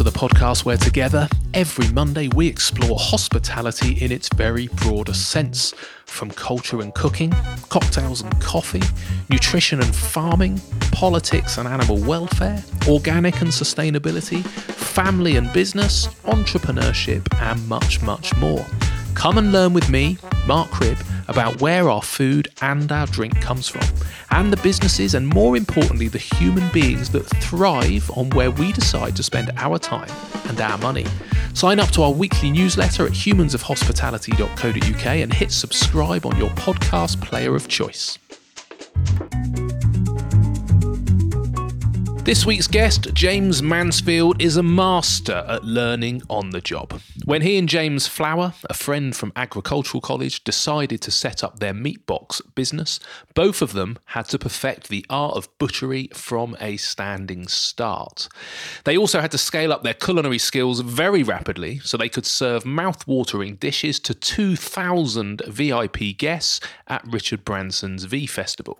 [0.00, 5.74] to the podcast where together, every Monday, we explore hospitality in its very broadest sense
[6.06, 7.30] from culture and cooking,
[7.68, 8.80] cocktails and coffee,
[9.28, 10.58] nutrition and farming,
[10.90, 18.64] politics and animal welfare, organic and sustainability, family and business, entrepreneurship, and much, much more.
[19.14, 23.68] Come and learn with me, Mark Cribb, about where our food and our drink comes
[23.68, 23.82] from,
[24.30, 29.14] and the businesses and more importantly, the human beings that thrive on where we decide
[29.16, 30.10] to spend our time
[30.48, 31.06] and our money.
[31.54, 37.54] Sign up to our weekly newsletter at humansofhospitality.co.uk and hit subscribe on your podcast player
[37.54, 38.18] of choice.
[42.22, 47.00] This week's guest, James Mansfield, is a master at learning on the job.
[47.24, 51.72] When he and James Flower, a friend from Agricultural College, decided to set up their
[51.72, 53.00] meat box business,
[53.34, 58.28] both of them had to perfect the art of butchery from a standing start.
[58.84, 62.66] They also had to scale up their culinary skills very rapidly so they could serve
[62.66, 68.78] mouth-watering dishes to 2,000 VIP guests at Richard Branson's V Festival.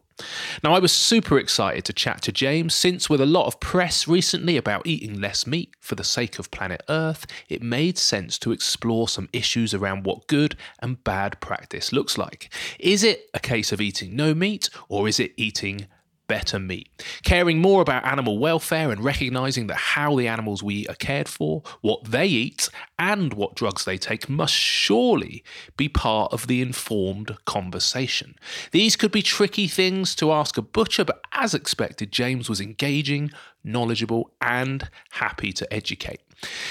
[0.62, 4.06] Now, I was super excited to chat to James since, with a lot of press
[4.08, 8.52] recently about eating less meat for the sake of planet Earth, it made sense to
[8.52, 12.52] explore some issues around what good and bad practice looks like.
[12.78, 15.86] Is it a case of eating no meat, or is it eating
[16.30, 16.88] better meat.
[17.24, 21.28] Caring more about animal welfare and recognizing that how the animals we eat are cared
[21.28, 22.68] for, what they eat,
[23.00, 25.42] and what drugs they take must surely
[25.76, 28.36] be part of the informed conversation.
[28.70, 33.32] These could be tricky things to ask a butcher, but as expected, James was engaging,
[33.64, 36.20] knowledgeable, and happy to educate.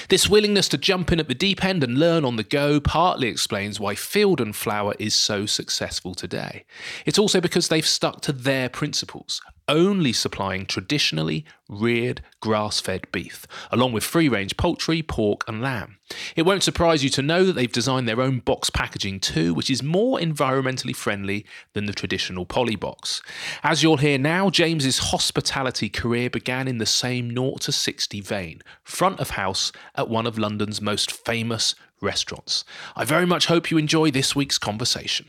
[0.09, 3.27] This willingness to jump in at the deep end and learn on the go partly
[3.27, 6.65] explains why Field and Flower is so successful today.
[7.05, 13.45] It's also because they've stuck to their principles, only supplying traditionally reared grass fed beef,
[13.71, 15.97] along with free range poultry, pork, and lamb.
[16.35, 19.69] It won't surprise you to know that they've designed their own box packaging too, which
[19.69, 23.21] is more environmentally friendly than the traditional poly box.
[23.63, 28.61] As you'll hear now, James's hospitality career began in the same 0 to 60 vein,
[28.83, 32.63] front of house at one of London's most famous restaurants.
[32.95, 35.27] I very much hope you enjoy this week's conversation.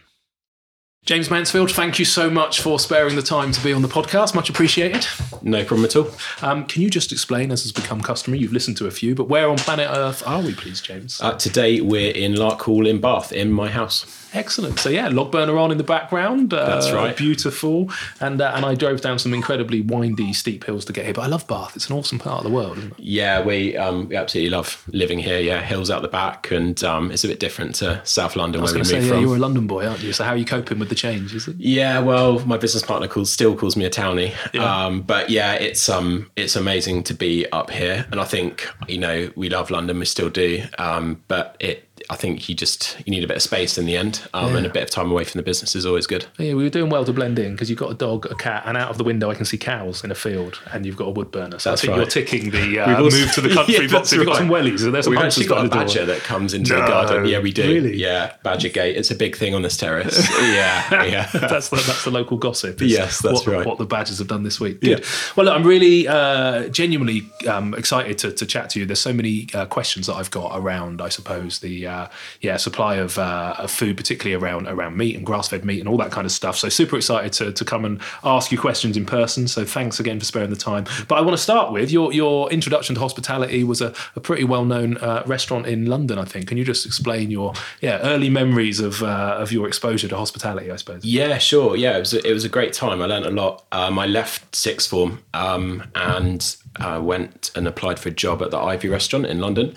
[1.07, 4.35] James Mansfield, thank you so much for sparing the time to be on the podcast.
[4.35, 5.07] Much appreciated.
[5.43, 6.11] No problem at all.
[6.43, 9.25] Um, can you just explain, as has become customary, you've listened to a few, but
[9.25, 11.19] where on planet Earth are we, please, James?
[11.21, 14.05] Uh, today we're in Larkhall in Bath, in my house.
[14.33, 14.79] Excellent.
[14.79, 16.55] So yeah, log burner on in the background.
[16.55, 17.17] Uh, That's right.
[17.17, 17.91] Beautiful.
[18.21, 21.15] And uh, and I drove down some incredibly windy, steep hills to get here.
[21.15, 21.75] But I love Bath.
[21.75, 23.01] It's an awesome part of the world, isn't it?
[23.01, 25.41] Yeah, we um, we absolutely love living here.
[25.41, 28.63] Yeah, hills out the back, and um, it's a bit different to South London I
[28.63, 29.29] was where we going moved say, yeah, from.
[29.29, 30.13] you're a London boy, aren't you?
[30.13, 31.35] So how are you coping with the change?
[31.35, 31.57] Is it?
[31.59, 34.35] Yeah, well, my business partner calls still calls me a townie.
[34.53, 34.87] Yeah.
[34.87, 38.99] Um, but yeah, it's um it's amazing to be up here, and I think you
[38.99, 40.63] know we love London, we still do.
[40.79, 43.97] Um, but it I think you just you need a bit of space in the
[43.97, 46.27] end, um, and a bit of time away from the business is always good.
[46.39, 48.65] Yeah, we were doing well to blend in because you've got a dog, a cat,
[48.67, 51.07] and out of the window I can see cows in a field, and you've got
[51.07, 51.61] a wood burner.
[51.61, 51.97] So That's I think right.
[51.99, 53.93] you're ticking the uh, We've also- move to the country Yeah, box.
[53.93, 55.85] that's You've got some wellies, and there's We've actually got a by the door.
[55.85, 57.27] badger that comes into No, the garden.
[57.27, 57.63] Yeah, we do.
[57.63, 57.97] really?
[57.97, 58.97] Yeah, Badger Gate.
[58.97, 60.29] It's a big thing on this terrace.
[60.41, 61.27] yeah, yeah.
[61.33, 62.81] that's the, that's the local gossip.
[62.81, 63.67] Yes, that's what, right.
[63.67, 64.81] What the Badgers have done this week.
[64.81, 65.05] Good.
[65.37, 68.87] Well, look, I'm really uh, genuinely um, excited to, to chat to you.
[68.87, 72.00] There's so many uh, questions that I've got around, I suppose, the uh,
[72.41, 75.89] yeah supply of, uh, of food, particularly around around meat and grass fed meat and
[75.89, 76.57] all that kind of stuff.
[76.57, 79.49] So super excited to, to come and ask you questions in person.
[79.49, 80.85] So thanks again for sparing the time.
[81.09, 84.45] But I want to start with your your introduction to hospitality was a, a pretty
[84.45, 86.49] well known uh, restaurant in London, I think.
[86.49, 90.71] Can you just explain your yeah early memories of uh, of your exposure to hospitality?
[90.71, 91.05] I suppose.
[91.05, 91.77] Yeah, sure.
[91.77, 93.01] Yeah, it was a, it was a great time.
[93.03, 93.65] I learned a lot.
[93.73, 98.51] Um, I left sixth form um, and uh, went and applied for a job at
[98.51, 99.75] the Ivy Restaurant in London.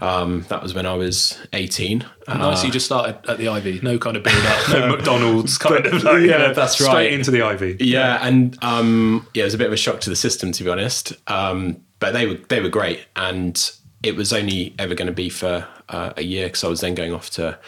[0.00, 2.04] Um, that was when I was eighteen.
[2.26, 2.64] Nice.
[2.64, 3.80] you just started at the Ivy.
[3.82, 4.68] No kind of build up.
[4.70, 6.02] No McDonald's kind of.
[6.02, 7.12] Like, yeah, that's Straight right.
[7.12, 7.76] into the Ivy.
[7.80, 10.64] Yeah, and um, yeah, it was a bit of a shock to the system, to
[10.64, 11.12] be honest.
[11.26, 13.70] Um, but they were they were great, and
[14.02, 16.94] it was only ever going to be for uh, a year because I was then
[16.94, 17.58] going off to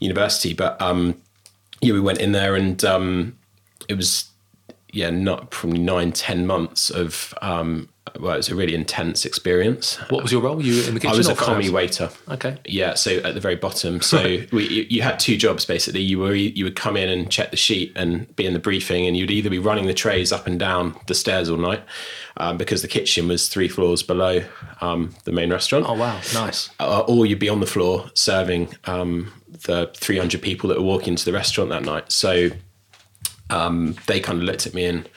[0.00, 0.54] university.
[0.54, 1.20] But um,
[1.80, 3.38] yeah, we went in there, and um,
[3.88, 4.28] it was
[4.92, 7.88] yeah, not probably nine ten months of um,
[8.18, 9.96] well, it was a really intense experience.
[10.10, 10.62] What was your role?
[10.62, 11.14] You were in the kitchen.
[11.14, 12.10] I was a commis waiter.
[12.28, 12.58] Okay.
[12.64, 14.00] Yeah, so at the very bottom.
[14.00, 14.22] So
[14.52, 16.00] we, you, you had two jobs basically.
[16.00, 19.06] You were you would come in and check the sheet and be in the briefing,
[19.06, 21.82] and you'd either be running the trays up and down the stairs all night
[22.36, 24.42] um, because the kitchen was three floors below
[24.80, 26.70] um, the main restaurant, Oh wow, nice.
[26.80, 31.14] uh, or you'd be on the floor serving um, the 300 people that were walking
[31.14, 32.12] into the restaurant that night.
[32.12, 32.50] So
[33.50, 35.08] um, they kind of looked at me and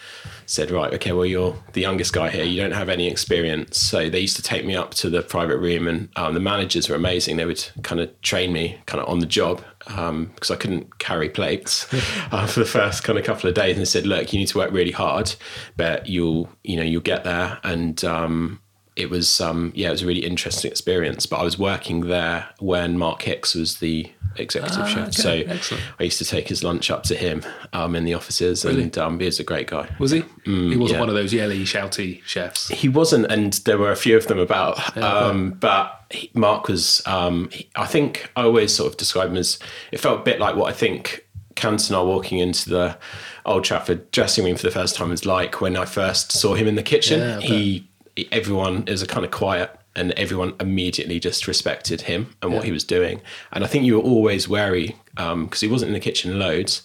[0.46, 2.44] said, right, okay, well, you're the youngest guy here.
[2.44, 3.78] You don't have any experience.
[3.78, 6.90] So they used to take me up to the private room, and um, the managers
[6.90, 7.38] were amazing.
[7.38, 11.30] They would kind of train me kind of on the job because I couldn't carry
[11.30, 11.92] plates
[12.32, 13.76] uh, for the first kind of couple of days.
[13.76, 15.36] And they said, look, you need to work really hard,
[15.78, 17.60] but you'll, you know, you'll get there.
[17.64, 18.62] And um,
[18.96, 21.26] it was um, yeah, it was a really interesting experience.
[21.26, 25.30] But I was working there when Mark Hicks was the executive Ah, chef, okay, so
[25.54, 25.84] excellent.
[26.00, 27.44] I used to take his lunch up to him
[27.74, 29.88] um, in the offices, and um, he was a great guy.
[30.00, 30.24] Was he?
[30.46, 31.00] he wasn't yeah.
[31.00, 32.68] one of those yelly, shouty chefs.
[32.70, 34.98] He wasn't, and there were a few of them about.
[34.98, 37.02] um, but he, Mark was.
[37.06, 39.58] Um, he- I think I always sort of describe him as.
[39.92, 42.98] It felt a bit like what I think Cantona walking into the
[43.46, 46.68] Old Trafford dressing room for the first time was like when I first saw him
[46.68, 47.20] in the kitchen.
[47.20, 47.88] Yeah, he,
[48.32, 49.76] everyone is a kind of quiet.
[49.94, 53.20] And everyone immediately just respected him and what he was doing.
[53.52, 56.82] And I think you were always wary because he wasn't in the kitchen loads.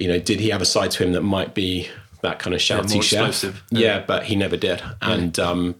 [0.00, 1.90] You know, did he have a side to him that might be
[2.22, 3.28] that kind of shouty more chef?
[3.28, 3.62] explosive.
[3.70, 4.82] Yeah, but he never did.
[5.02, 5.74] And um,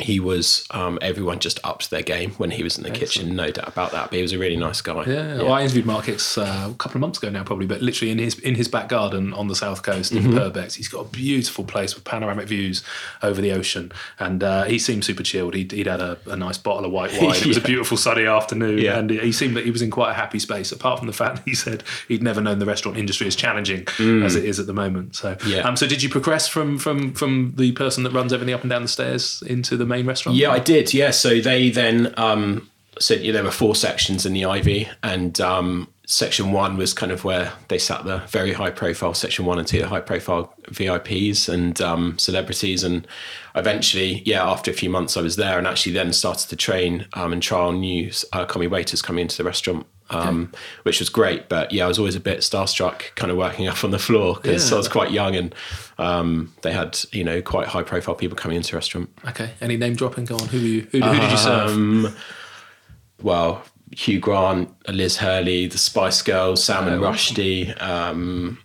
[0.00, 3.50] he was, um, everyone just upped their game when he was in the kitchen, no
[3.50, 4.10] doubt about that.
[4.10, 5.04] But he was a really nice guy.
[5.06, 7.80] Yeah, Well, I interviewed Mark Hicks uh, a couple of months ago now, probably, but
[7.80, 10.36] literally in his in his back garden on the south coast in Mm-hmm.
[10.38, 12.82] Purbeck, he's got a beautiful place with panoramic views
[13.22, 15.54] over the ocean, and uh, he seemed super chilled.
[15.54, 17.36] He'd, he'd had a, a nice bottle of white wine.
[17.36, 18.98] It was a beautiful sunny afternoon, Yeah.
[18.98, 20.72] and he seemed that he was in quite a happy space.
[20.72, 23.86] Apart from the fact that he said he'd never known the restaurant industry as challenging
[23.98, 25.14] as it is at the moment.
[25.14, 25.48] So, Mm.
[25.50, 25.58] Yeah.
[25.68, 28.70] um, so did you progress from from from the person that runs everything up and
[28.70, 30.38] down the stairs into the main restaurant?
[30.38, 30.92] Yeah, I did.
[30.94, 31.10] Yeah.
[31.10, 32.70] So they then um,
[33.08, 37.52] there were four sections in the Ivy, and um, section one was kind of where
[37.68, 39.14] they sat the very high profile.
[39.14, 43.06] Section one and two, the high profile VIPs and um, celebrities, and
[43.54, 47.06] eventually, yeah, after a few months, I was there, and actually then started to train
[47.14, 49.86] um, and trial new uh, commis waiters coming into the restaurant.
[50.10, 50.52] Um,
[50.82, 53.82] Which was great, but yeah, I was always a bit starstruck, kind of working up
[53.84, 54.74] on the floor because Yeah.
[54.74, 55.54] I was quite young, and
[55.98, 59.08] um, they had you know quite high profile people coming into the restaurant.
[59.28, 59.50] Okay.
[59.60, 60.26] Any name dropping?
[60.26, 60.48] Go on.
[60.48, 60.80] Who were you?
[60.92, 61.70] Who, who did you serve?
[61.70, 62.14] Um,
[63.22, 67.00] well, Hugh Grant, Liz Hurley, the Spice Girls, Salman Oh.
[67.00, 68.58] Rushdie, um,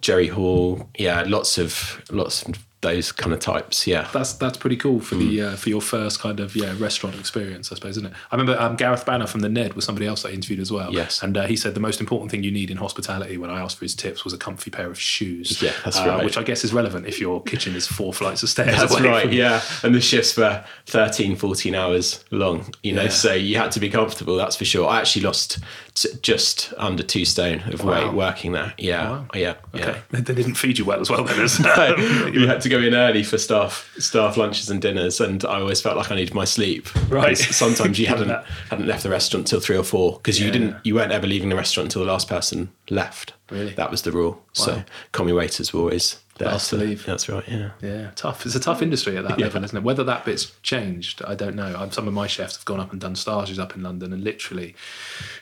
[0.00, 0.88] Jerry Hall.
[0.98, 3.86] Yeah, lots of lots of those kind of types.
[3.86, 4.08] Yeah.
[4.12, 5.20] That's that's pretty cool for Hmm.
[5.28, 8.12] the uh, for your first kind of yeah restaurant experience, I suppose, isn't it?
[8.30, 10.92] I remember um, Gareth Banner from the Ned was somebody else I interviewed as well.
[10.92, 11.22] Yes.
[11.22, 13.76] and uh, he said the most important thing you need in hospitality when I asked
[13.78, 15.60] for his tips was a comfy pair of shoes.
[15.62, 16.24] Yeah, that's uh, right.
[16.24, 18.76] Which I guess is relevant if your kitchen is four flights of stairs.
[18.80, 19.60] That's right, yeah.
[19.82, 23.08] And the shifts were 13, 14 hours long, you know, Yeah.
[23.08, 24.88] so you had to be comfortable, that's for sure.
[24.88, 25.58] I actually lost
[25.94, 27.92] t- just under two stone of Wow.
[28.06, 28.72] weight working there.
[28.78, 29.26] Yeah, Wow.
[29.34, 30.00] yeah, Okay.
[30.12, 30.20] yeah.
[30.20, 31.40] They didn't feed you well as well then.
[31.40, 35.60] as- we had to go in early for staff staff lunches and dinners, and I
[35.60, 36.88] always felt like I needed my sleep.
[37.10, 37.36] Right.
[37.36, 38.30] Sometimes you hadn't
[38.70, 41.48] hadn't left the restaurant till three or four because you didn't you weren't ever leaving
[41.48, 43.32] the restaurant until the last person left.
[43.50, 43.74] Really?
[43.74, 44.42] that was the rule.
[44.52, 44.82] So
[45.12, 47.04] commis waiters were always to leave.
[47.04, 47.46] That's right.
[47.48, 47.70] Yeah.
[47.82, 48.46] Yeah, tough.
[48.46, 49.82] It's a tough industry at that level, isn't it?
[49.82, 51.74] Whether that bit's changed, I don't know.
[51.76, 54.22] I'm, some of my chefs have gone up and done stages up in London, and
[54.22, 54.74] literally,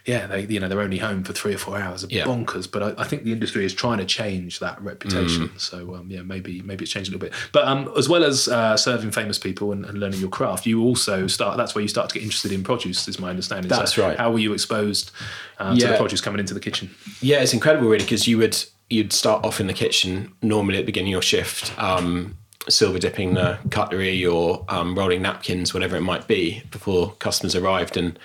[0.05, 2.07] yeah, they you know they're only home for three or four hours.
[2.11, 2.25] Yeah.
[2.25, 2.71] Bonkers.
[2.71, 5.49] But I, I think the industry is trying to change that reputation.
[5.49, 5.61] Mm.
[5.61, 7.37] So um, yeah, maybe maybe it's changed a little bit.
[7.53, 10.83] But um, as well as uh, serving famous people and, and learning your craft, you
[10.83, 11.57] also start.
[11.57, 13.71] That's where you start to get interested in produce, is my understanding.
[13.71, 14.19] So That's right.
[14.19, 15.11] How were you exposed
[15.59, 16.91] uh, to the produce coming into the kitchen?
[17.21, 18.65] Yeah, it's incredible, really, because you would
[18.95, 22.37] you'd start off in the kitchen normally at the beginning of your shift, um,
[22.69, 27.97] silver dipping the cutlery or um, rolling napkins, whatever it might be, before customers arrived,
[27.97, 28.19] and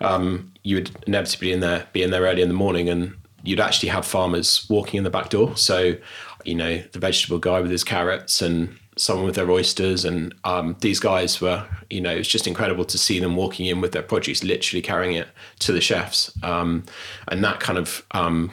[0.00, 3.14] um, you would inevitably in there be in there early in the morning, and
[3.44, 5.56] you'd actually have farmers walking in the back door.
[5.56, 5.96] So,
[6.44, 10.76] you know, the vegetable guy with his carrots and someone with their oysters, and um,
[10.80, 14.02] these guys were, you know, it's just incredible to see them walking in with their
[14.02, 15.28] produce, literally carrying it
[15.60, 16.84] to the chefs, um,
[17.28, 18.50] and that kind of um,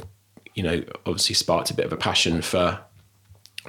[0.56, 2.80] you know, obviously sparked a bit of a passion for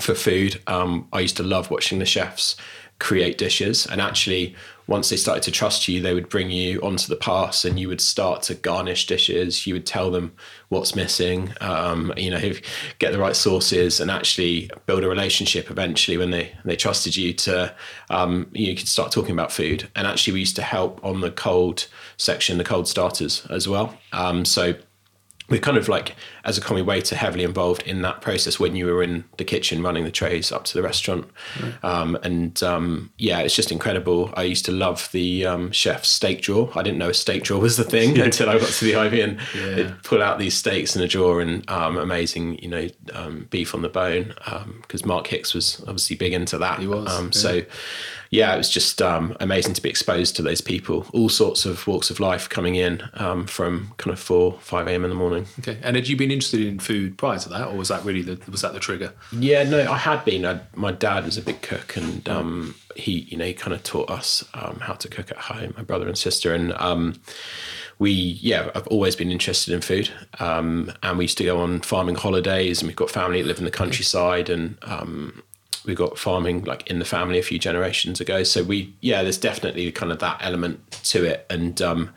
[0.00, 0.61] for food.
[0.67, 2.57] Um, I used to love watching the chefs
[3.00, 4.55] create dishes, and actually,
[4.87, 7.88] once they started to trust you, they would bring you onto the pass, and you
[7.88, 9.67] would start to garnish dishes.
[9.67, 10.33] You would tell them
[10.69, 12.53] what's missing, um, you know,
[12.99, 15.71] get the right sauces, and actually build a relationship.
[15.71, 17.75] Eventually, when they they trusted you to,
[18.11, 19.88] um, you could start talking about food.
[19.97, 23.99] And actually, we used to help on the cold section, the cold starters as well.
[24.12, 24.75] Um, so
[25.50, 28.86] we're kind of like as a commis waiter heavily involved in that process when you
[28.86, 31.26] were in the kitchen running the trays up to the restaurant.
[31.82, 34.32] Um, and um, yeah it's just incredible.
[34.34, 36.70] I used to love the um, chef's steak drawer.
[36.74, 39.20] I didn't know a steak drawer was the thing until i got to the ivy
[39.20, 39.70] and Yeah.
[39.74, 43.74] they'd pull out these steaks in a drawer and um, amazing you know um, beef
[43.74, 44.34] on the bone
[44.82, 46.78] because mark hicks was obviously big into that.
[46.80, 47.30] He was, um, yeah.
[47.32, 47.60] so
[48.35, 51.87] yeah, it was just um, amazing to be exposed to those people, all sorts of
[51.87, 55.05] walks of life coming in um, from kind of four, five a.m.
[55.05, 55.47] in the morning.
[55.61, 58.23] Okay, and had you been interested in food prior to that, or was that really
[58.23, 59.12] the was that the trigger?
[59.31, 60.45] Yeah, no, I had been.
[60.45, 63.85] I, my dad was a big cook, and um, he, you know, he kind of
[63.85, 65.73] taught us um, how to cook at home.
[65.76, 67.21] My brother and sister, and um,
[68.00, 70.11] we, yeah, I've always been interested in food.
[70.41, 73.59] Um, and we used to go on farming holidays, and we've got family that live
[73.59, 75.45] in the countryside, and um,
[75.85, 78.43] we got farming like in the family a few generations ago.
[78.43, 82.11] So we, yeah, there's definitely kind of that element to it, and um,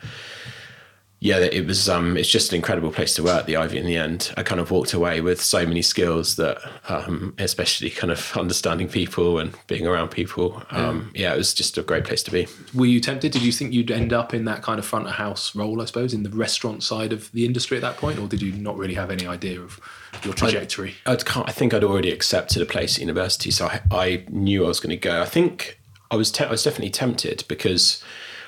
[1.20, 1.90] yeah, it was.
[1.90, 3.48] Um, it's just an incredible place to work.
[3.48, 3.80] The Ivy.
[3.80, 6.60] In the end, I kind of walked away with so many skills that,
[6.90, 10.62] um, especially kind of understanding people and being around people.
[10.70, 11.34] Um, yeah.
[11.34, 12.48] it was just a great place to be.
[12.76, 13.32] Were you tempted?
[13.32, 15.82] Did you think you'd end up in that kind of front of house role?
[15.82, 18.52] I suppose in the restaurant side of the industry at that point, or did you
[18.52, 19.80] not really have any idea of
[20.24, 20.96] your trajectory?
[21.06, 24.68] I'd, I think I'd already accepted a place at university, so I, I knew I
[24.68, 25.22] was going to go.
[25.22, 25.80] I think
[26.12, 26.32] I was.
[26.32, 28.04] Te- I was definitely tempted because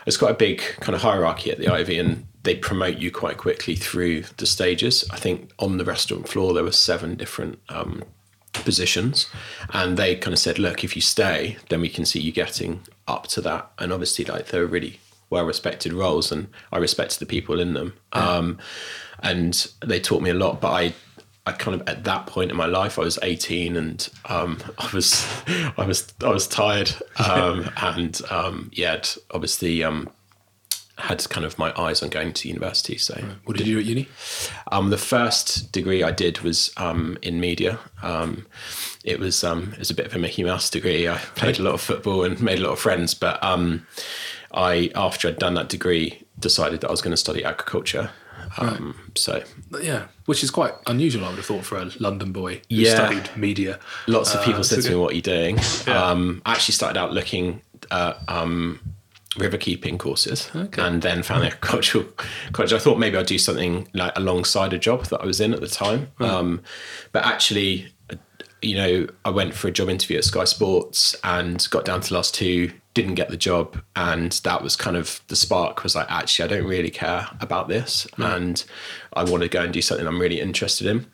[0.05, 3.37] there's quite a big kind of hierarchy at the Ivy, and they promote you quite
[3.37, 5.05] quickly through the stages.
[5.11, 8.03] I think on the restaurant floor there were seven different um,
[8.53, 9.27] positions,
[9.71, 12.81] and they kind of said, "Look, if you stay, then we can see you getting
[13.07, 14.99] up to that." And obviously, like they're really
[15.29, 17.93] well respected roles, and I respected the people in them.
[18.13, 18.57] Um,
[19.21, 20.93] and they taught me a lot, but I.
[21.45, 24.89] I kind of at that point in my life, I was 18 and um, I
[24.93, 25.25] was,
[25.77, 30.09] I was, I was tired, um, and um, yeah, obviously um,
[30.97, 32.97] had kind of my eyes on going to university.
[32.97, 33.15] So,
[33.45, 34.07] What did you do at uni?
[34.71, 37.79] um, the first degree I did was um, in media.
[38.03, 38.45] Um,
[39.05, 41.07] it was um, it was a bit of a Mickey Mouse degree.
[41.07, 43.13] I played a lot of football and made a lot of friends.
[43.13, 43.87] But um,
[44.53, 48.11] I, after I'd done that degree, decided that I was going to study agriculture.
[48.57, 49.43] Um, So
[49.81, 52.95] Yeah, which is quite unusual, I would have thought, for a London boy who Yeah.
[52.95, 53.79] studied media.
[54.07, 56.03] lots of people Uh, said to me, "What are you doing?" Yeah.
[56.09, 58.79] Um, I actually started out looking at um,
[59.37, 60.81] river keeping courses, Okay.
[60.81, 62.05] and then found agricultural
[62.51, 62.73] college.
[62.73, 65.61] I thought maybe I'd do something like alongside a job that I was in at
[65.61, 66.61] the time, um,
[67.11, 67.93] but actually,
[68.61, 72.09] you know, I went for a job interview at Sky Sports and got down to
[72.09, 72.71] the last two.
[72.93, 75.83] Didn't get the job, and that was kind of the spark.
[75.83, 78.63] Was like, actually, I don't really care about this, and
[79.13, 81.05] I want to go and do something I'm really interested in.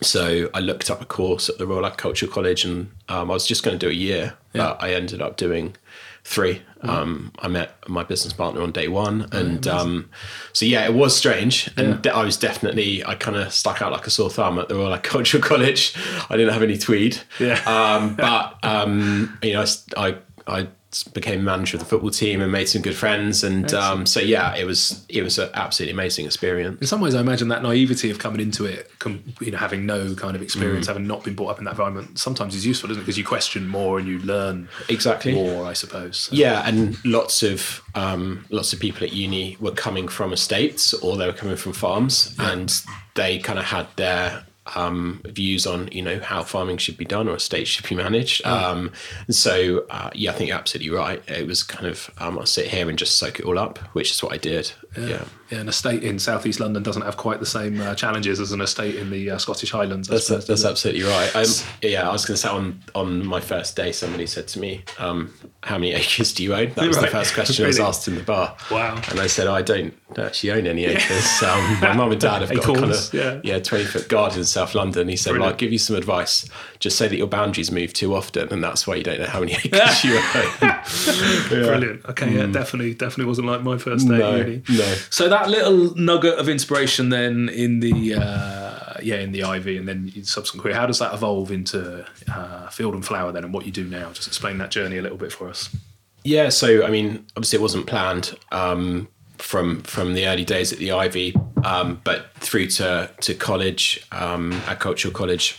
[0.00, 3.46] So I looked up a course at the Royal Agricultural College, and um, I was
[3.46, 5.76] just going to do a year, but I ended up doing
[6.24, 6.62] three.
[6.82, 10.10] Um, I met my business partner on day one, and um,
[10.52, 13.92] so yeah, it was strange, and de- I was definitely I kind of stuck out
[13.92, 15.94] like a sore thumb at the Royal Agricultural College.
[16.28, 17.60] I didn't have any tweed, Yeah.
[17.66, 19.64] um, but um, you know,
[19.96, 20.16] I I,
[20.60, 20.68] I
[21.02, 24.54] became manager of the football team and made some good friends, and um, so yeah,
[24.54, 26.80] it was it was an absolutely amazing experience.
[26.80, 29.84] In some ways, I imagine that naivety of coming into it, com- you know, having
[29.86, 30.44] no kind of Mm.
[30.44, 33.04] experience, having not been brought up in that environment, sometimes is useful, isn't it?
[33.04, 35.32] Because you question more and you learn Exactly.
[35.34, 36.28] more, I suppose.
[36.30, 41.16] Yeah, and lots of um, lots of people at uni were coming from estates or
[41.16, 42.72] they were coming from farms, and
[43.14, 47.28] they kind of had their um, views on you know how farming should be done
[47.28, 48.44] or estates should be managed.
[48.46, 48.92] Um,
[49.26, 51.22] and so uh, yeah, I think you're absolutely right.
[51.28, 54.10] It was kind of um, I'll sit here and just soak it all up, which
[54.10, 54.72] is what I did.
[54.96, 55.06] Yeah.
[55.06, 55.24] Yeah,
[55.60, 58.96] an estate in southeast London doesn't have quite the same uh, challenges as an estate
[58.96, 60.08] in the uh, Scottish Highlands.
[60.08, 61.34] That's, suppose, that's absolutely right.
[61.34, 61.46] Um,
[61.82, 64.82] yeah, I was going to say on, on my first day, somebody said to me,
[64.98, 65.32] um,
[65.62, 67.06] "How many acres do you own?" That was Right.
[67.06, 68.56] the first question I was asked in the bar.
[68.70, 69.00] Wow.
[69.10, 71.42] And I said, "I don't actually own any acres.
[71.42, 73.40] Um, my mum and dad have got kind of yeah.
[73.42, 76.48] yeah twenty foot garden in South London." He said, "Well, I'll give you some advice.
[76.84, 79.40] Just say that your boundaries move too often, and that's why you don't know how
[79.40, 82.04] many acres you own." Brilliant.
[82.10, 84.18] Okay, yeah, definitely, definitely wasn't like my first day Mm.
[84.18, 84.62] No, at uni.
[84.68, 84.94] no.
[85.08, 89.88] So that little nugget of inspiration then in the uh, yeah in the Ivy and
[89.88, 93.54] then your subsequent career, how does that evolve into uh, Field and Flower then and
[93.54, 94.12] what you do now?
[94.12, 95.74] Just explain that journey a little bit for us.
[96.22, 100.78] Yeah, so I mean, obviously it wasn't planned um, from from the early days at
[100.78, 105.58] the Ivy, um, but through to to college, um, Cultural college,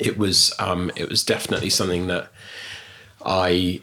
[0.00, 2.30] it was um, it was definitely something that
[3.24, 3.80] I,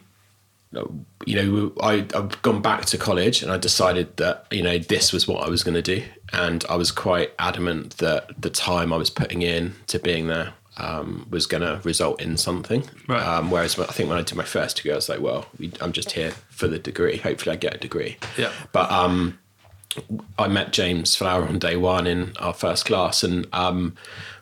[1.24, 5.12] you know, I I've gone back to college and I decided that you know this
[5.12, 8.92] was what I was going to do, and I was quite adamant that the time
[8.92, 12.84] I was putting in to being there um, was going to result in something.
[13.06, 13.22] Right.
[13.22, 15.46] Um, whereas I think when I did my first degree, I was like, well,
[15.80, 17.16] I'm just here for the degree.
[17.18, 18.16] Hopefully, I get a degree.
[18.36, 18.52] Yeah.
[18.72, 19.38] But um,
[20.38, 23.96] I met James Flower on day one in our first class, and um,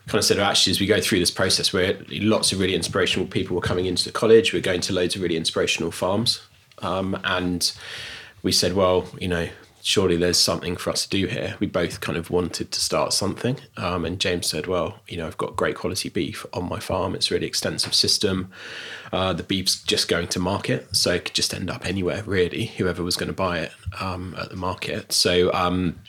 [0.07, 3.27] kind of said, actually, as we go through this process, where lots of really inspirational
[3.27, 6.41] people were coming into the college, we're going to loads of really inspirational farms,
[6.79, 7.73] um, and
[8.43, 9.49] we said, well, you know,
[9.87, 11.55] surely there's something for us to do here.
[11.61, 13.57] We both kind of wanted to start something.
[13.77, 17.15] Um, and James said, well, you know, I've got great quality beef on my farm.
[17.15, 18.51] It's a really extensive system.
[19.13, 20.93] Uh, the beef's just going to market.
[20.93, 23.71] So it could just end up anywhere, really, whoever was going to buy it
[24.01, 25.13] um, at the market.
[25.13, 25.99] So um,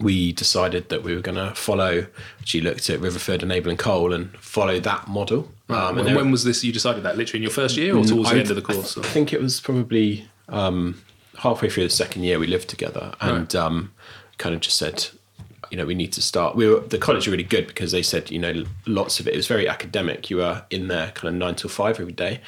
[0.00, 2.06] we decided that we were going to follow,
[2.44, 5.50] she looked at Riverford Abel and Cole and follow that model.
[5.68, 6.62] Um, when, and when was this?
[6.64, 8.62] You decided that literally in your first year or towards I- the end of the
[8.62, 8.96] course?
[8.96, 11.02] I think it was probably um,
[11.38, 13.92] halfway through the second year we lived together, and um,
[14.38, 15.08] kind of just said,
[15.70, 16.56] you know, we need to start.
[16.56, 19.34] We were the college were really good because they said, you know, lots of it,
[19.34, 20.30] it was very academic.
[20.30, 22.40] You were in there kind of nine till five every day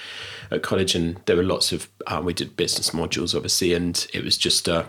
[0.50, 4.24] at college, and there were lots of um, we did business modules obviously, and it
[4.24, 4.68] was just.
[4.68, 4.86] Uh,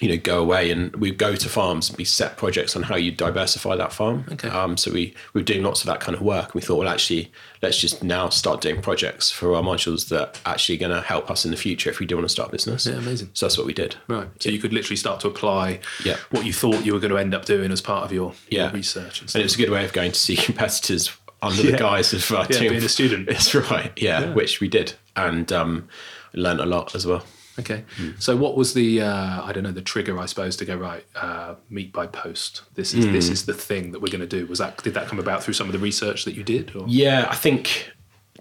[0.00, 2.96] you know, go away and we go to farms and we set projects on how
[2.96, 4.24] you diversify that farm.
[4.32, 4.48] Okay.
[4.48, 6.46] Um, so we, we were doing lots of that kind of work.
[6.46, 7.30] and We thought, well, actually,
[7.60, 11.30] let's just now start doing projects for our modules that are actually going to help
[11.30, 12.86] us in the future if we do want to start a business.
[12.86, 13.28] Yeah, amazing.
[13.34, 13.96] So that's what we did.
[14.08, 14.26] Right.
[14.42, 16.16] So you could literally start to apply Yeah.
[16.30, 18.64] what you thought you were going to end up doing as part of your, your
[18.64, 18.72] Yeah.
[18.72, 19.40] research and And stuff.
[19.40, 21.10] it was a good way of going to see competitors
[21.42, 21.72] under Yeah.
[21.72, 23.26] the guise of uh, Yeah, being a student.
[23.30, 23.92] That's right.
[23.96, 25.88] Yeah, which we did, and um,
[26.32, 27.22] learned a lot as well.
[27.60, 27.84] Okay.
[28.18, 31.04] So what was the uh, I don't know the trigger I suppose to go right
[31.14, 32.62] uh, meat by post.
[32.74, 34.46] This is this is the thing that we're going to do.
[34.46, 36.74] Was that did that come about through some of the research that you did?
[36.74, 36.84] Or?
[36.88, 37.92] Yeah, I think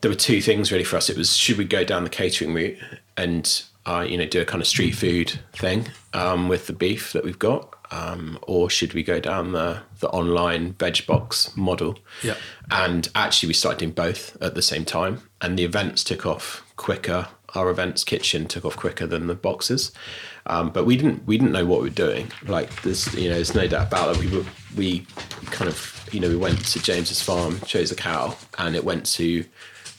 [0.01, 1.09] there were two things really for us.
[1.09, 2.77] It was should we go down the catering route
[3.17, 7.13] and uh, you know do a kind of street food thing um, with the beef
[7.13, 11.97] that we've got, um, or should we go down the the online veg box model?
[12.23, 12.35] Yeah.
[12.71, 16.63] And actually, we started doing both at the same time, and the events took off
[16.75, 17.27] quicker.
[17.55, 19.91] Our events kitchen took off quicker than the boxes,
[20.45, 22.31] um, but we didn't we didn't know what we were doing.
[22.45, 24.23] Like there's you know there's no doubt about it.
[24.23, 25.05] We were we
[25.45, 29.05] kind of you know we went to James's farm, chose a cow, and it went
[29.13, 29.45] to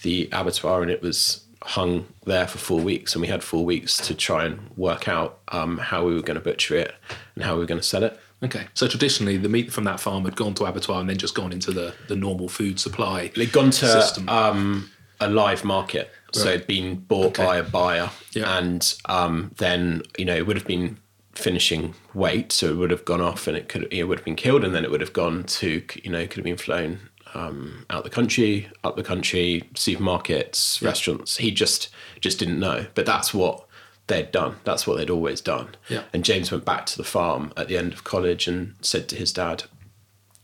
[0.03, 3.97] the abattoir, and it was hung there for four weeks, and we had four weeks
[4.07, 6.95] to try and work out um, how we were going to butcher it
[7.35, 8.19] and how we were going to sell it.
[8.43, 8.67] Okay.
[8.75, 11.53] So traditionally, the meat from that farm had gone to abattoir and then just gone
[11.53, 13.29] into the, the normal food supply.
[13.37, 14.29] They'd gone to System.
[14.31, 14.91] um,
[15.21, 17.45] a live market, so it'd been bought Okay.
[17.45, 18.59] by a buyer, Yeah.
[18.59, 20.99] and um, then you know it would have been
[21.35, 24.37] finishing weight, so it would have gone off, and it could it would have been
[24.37, 26.99] killed, and then it would have gone to you know could have been flown
[27.35, 31.37] um, out the country, up the country, supermarkets, restaurants.
[31.39, 31.89] He just
[32.21, 33.67] just didn't know, but that's what
[34.09, 34.57] they'd done.
[34.65, 35.77] That's what they'd always done.
[35.89, 36.03] Yeah.
[36.13, 39.17] And James went back to the farm at the end of college and said to
[39.17, 39.63] his dad,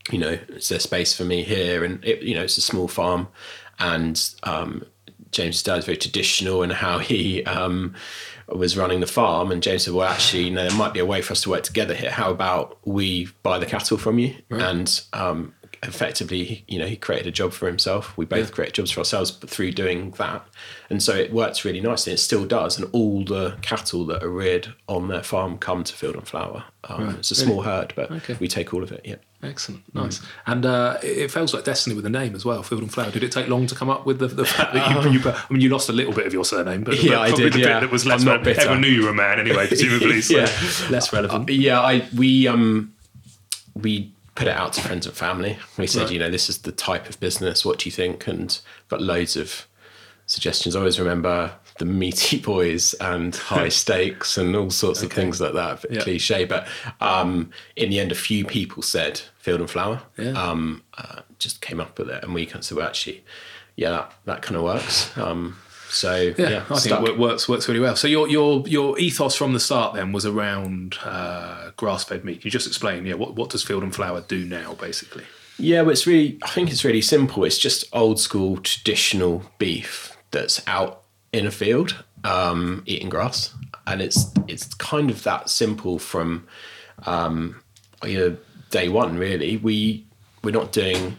[0.09, 1.83] you know, is there space for me here?
[1.83, 3.27] And it, you know, it's a small farm,
[3.77, 4.85] and um,
[5.31, 7.93] James's dad is very traditional in how he um,
[8.47, 9.51] was running the farm.
[9.51, 11.49] And James said, well, actually, you know, there might be a way for us to
[11.49, 12.11] work together here.
[12.11, 14.35] How about we buy the cattle from you?
[14.49, 15.53] And um,
[15.87, 18.15] effectively, you know, he created a job for himself.
[18.17, 20.45] We both create jobs for ourselves, but through doing that,
[20.89, 22.13] and so it works really nicely.
[22.13, 25.93] It still does, and all the cattle that are reared on their farm come to
[25.93, 26.63] Field and Flower.
[26.85, 28.37] Um, It's a small herd, but Okay.
[28.39, 29.01] we take all of it.
[29.05, 29.15] Yeah.
[29.43, 32.91] Excellent, nice, and uh, it feels like destiny with the name as well, Field and
[32.91, 33.11] Flower.
[33.11, 35.21] Did it take long to come up with the, the fact that you, you?
[35.29, 37.59] I mean, you lost a little bit of your surname, but, Yeah, I did, the
[37.59, 37.65] yeah.
[37.79, 38.25] bit that was less.
[38.25, 38.57] Relevant.
[38.57, 40.21] Everyone knew you were a man anyway, presumably.
[40.21, 40.45] so Yeah.
[40.89, 41.49] less relevant.
[41.51, 42.93] Yeah, I we um
[43.75, 45.57] we put it out to friends and family.
[45.77, 46.11] We said, Right.
[46.11, 47.65] you know, this is the type of business.
[47.65, 48.27] What do you think?
[48.27, 49.65] And got loads of
[50.27, 50.75] suggestions.
[50.75, 55.53] I always remember the meaty boys and high stakes and all sorts of things like
[55.53, 55.83] that.
[55.83, 56.01] A bit Yeah.
[56.03, 56.67] cliche, but
[57.01, 60.01] um, in the end, a few people said Field and Flower.
[60.17, 60.31] Yeah.
[60.31, 63.23] Um, uh, just came up with it, and we kind of said, well, actually,
[63.75, 65.15] yeah, that, that kind of works.
[65.17, 65.57] Um,
[65.89, 67.95] so Yeah, yeah, I think it works works really well.
[67.95, 72.41] So your your your ethos from the start then was around uh, grass fed meat.
[72.41, 73.05] Can you just explain?
[73.05, 75.23] Yeah, what what does Field and Flower do now, basically?
[75.59, 77.43] Yeah, well, it's really, I think it's really simple.
[77.43, 81.01] It's just old school traditional beef that's out
[81.33, 83.55] in a field um, eating grass.
[83.87, 86.47] And it's it's kind of that simple from
[87.05, 87.61] um,
[88.03, 88.37] you know,
[88.69, 89.57] day one, really.
[89.57, 90.05] We,
[90.43, 91.17] we're not doing,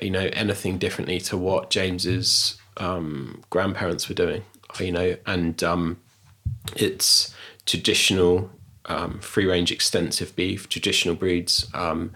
[0.00, 4.42] you know, anything differently to what James's um, grandparents were doing,
[4.80, 5.98] you know, and um,
[6.76, 7.34] it's
[7.66, 8.50] traditional
[8.86, 11.66] um, free range extensive beef, traditional breeds.
[11.74, 12.12] Um,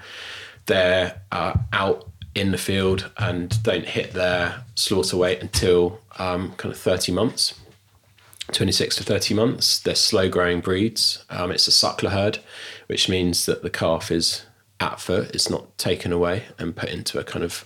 [0.67, 6.73] they're uh, out in the field and don't hit their slaughter weight until um, kind
[6.73, 7.55] of 30 months.
[8.53, 9.79] 26 to 30 months.
[9.79, 11.25] They're slow growing breeds.
[11.31, 12.39] Um, it's a suckler herd,
[12.87, 14.45] which means that the calf is
[14.83, 17.65] at foot, it's not taken away and put into a kind of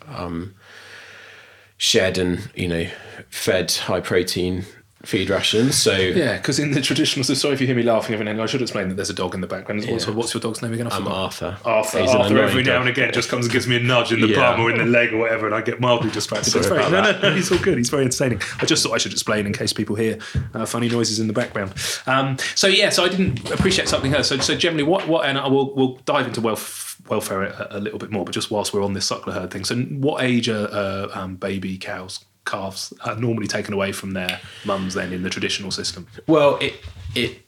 [1.77, 2.87] shed and, you know,
[3.29, 4.65] fed high protein
[5.05, 5.77] feed rations.
[5.77, 8.33] So Yeah, because in the traditional, so sorry if you hear me laughing every now
[8.33, 8.43] and then.
[8.45, 9.85] I should explain that there's a dog in the background.
[9.89, 10.89] What's, what's your dog's name again?
[10.89, 11.17] I I'm forgot.
[11.17, 11.57] Arthur.
[11.65, 12.81] Arthur, He's Arthur every now dog.
[12.81, 14.57] and again just comes and gives me a nudge in the Yeah.
[14.57, 16.51] bum or in the leg or whatever, and I get mildly distracted.
[16.51, 17.79] Sorry It's very- no, no, no, he's all good.
[17.79, 18.41] He's very entertaining.
[18.61, 20.19] I just thought I should explain in case people hear
[20.55, 21.73] uh, funny noises in the background.
[22.09, 24.27] Um, so yeah, so I didn't appreciate something else.
[24.27, 26.61] So, so generally, what what and I will we'll dive into wealth,
[27.09, 29.65] welfare a, a little bit more, but just whilst we're on this suckler herd thing.
[29.65, 32.25] So, what age are uh, um, baby cows?
[32.45, 36.07] Calves are normally taken away from their mums then in the traditional system.
[36.29, 36.75] Well, it
[37.15, 37.41] it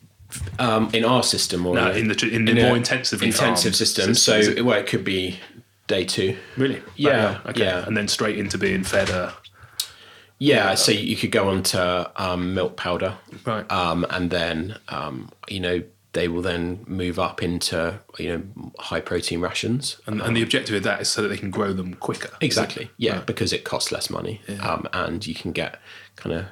[0.58, 4.14] um, in our system or No, in the in the in more intensive intensive system.
[4.14, 4.64] system, So it?
[4.64, 5.38] well, it could be
[5.86, 6.36] day two.
[6.56, 6.82] Really?
[6.96, 7.60] Yeah, okay.
[7.64, 7.86] yeah.
[7.86, 9.34] And then straight into being fed a
[10.38, 13.70] Yeah, so you could go on to um, milk powder, Right.
[13.70, 15.82] Um, and then um, you know
[16.18, 18.42] they will then move up into you know
[18.88, 20.00] high protein rations.
[20.06, 22.30] and, and the objective of that is so that they can grow them quicker.
[22.40, 22.90] Exactly.
[22.96, 25.78] Yeah, because it costs less money, um, and you can get
[26.16, 26.44] kind of.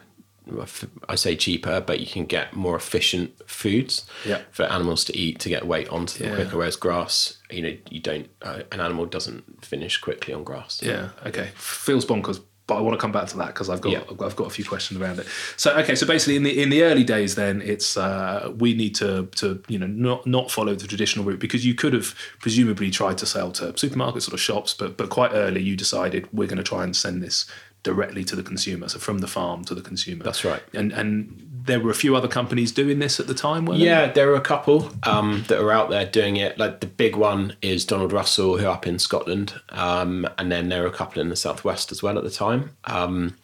[1.09, 4.43] I say cheaper, but you can get more efficient foods Yeah.
[4.53, 6.37] for animals to eat to get weight onto them Yeah.
[6.37, 6.57] quicker.
[6.59, 8.29] Whereas grass, you know, you don't.
[8.43, 10.81] Uh, an animal doesn't finish quickly on grass.
[10.85, 11.09] Yeah.
[11.29, 11.49] Okay.
[11.57, 14.01] Feels bonkers, but I want to come back to that because I've got Yeah.
[14.11, 15.27] I've got- I've got a few questions around it.
[15.57, 18.95] So okay, so basically in the in the early days, then it's uh, we need
[18.97, 22.91] to to you know not not follow the traditional route because you could have presumably
[22.91, 26.57] tried to sell to supermarkets or shops, but but quite early you decided we're going
[26.59, 27.47] to try and send this
[27.87, 30.25] directly to the consumer, so from the farm to the consumer.
[30.25, 30.61] That's right.
[30.75, 34.11] And and there were a few other companies doing this at the time, weren't Yeah,
[34.11, 36.59] there are a couple um, that are out there doing it.
[36.59, 40.69] Like the big one is Donald Russell, who are up in Scotland, um, and then
[40.69, 42.77] there were a couple in the southwest as well at the time.
[42.85, 43.37] Um,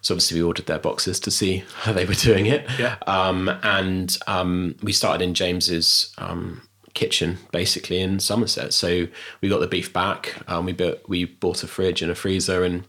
[0.00, 2.66] so obviously we ordered their boxes to see how they were doing it.
[2.78, 2.96] Yeah.
[3.06, 6.62] Um, and um, we started in James's um,
[6.94, 8.72] kitchen, basically in Somerset.
[8.72, 9.06] So
[9.42, 10.42] we got the beef back.
[10.48, 12.84] Um, we built, we bought a fridge and a freezer and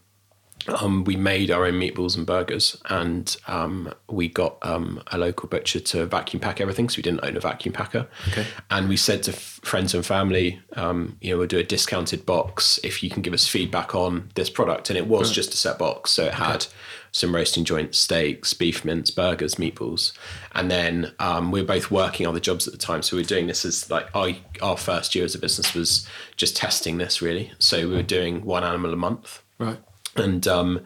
[0.68, 5.48] um, we made our own meatballs and burgers, and um, we got um, a local
[5.48, 6.88] butcher to vacuum pack everything.
[6.88, 8.06] So we didn't own a vacuum packer.
[8.28, 8.46] Okay.
[8.70, 12.26] And we said to f- friends and family, um, you know, we'll do a discounted
[12.26, 14.90] box if you can give us feedback on this product.
[14.90, 16.66] And it was just a set box, so it had
[17.12, 20.12] some roasting joints, steaks, beef mince, burgers, meatballs,
[20.54, 23.02] and then um, we were both working other jobs at the time.
[23.02, 26.06] So we were doing this as like our our first year as a business was
[26.36, 27.52] just testing this really.
[27.58, 29.78] So we were doing one animal a month Right.
[30.18, 30.80] And um,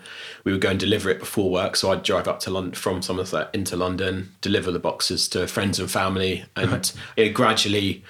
[0.45, 1.77] we would go and deliver it before work.
[1.77, 5.79] So I'd drive up to London from Somerset into London, deliver the boxes to friends
[5.79, 8.05] and family, and it gradually,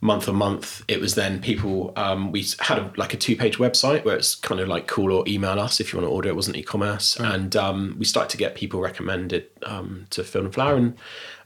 [0.00, 1.92] month on month, it was then people.
[1.96, 5.24] Um, we had a, like a two-page website where it's kind of like call or
[5.26, 6.28] email us if you want to order.
[6.28, 10.54] It wasn't e-commerce, and um, we started to get people recommended um, to Field and
[10.54, 10.96] Flower, and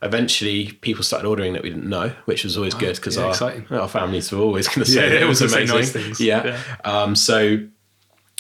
[0.03, 3.33] eventually people started ordering that we didn't know, which was always good because yeah,
[3.71, 6.09] our our families were always going to say Yeah, it was always gonna say amazing.
[6.09, 6.21] nice.
[6.21, 6.45] Yeah.
[6.45, 6.77] Yeah.
[6.85, 7.59] Um, so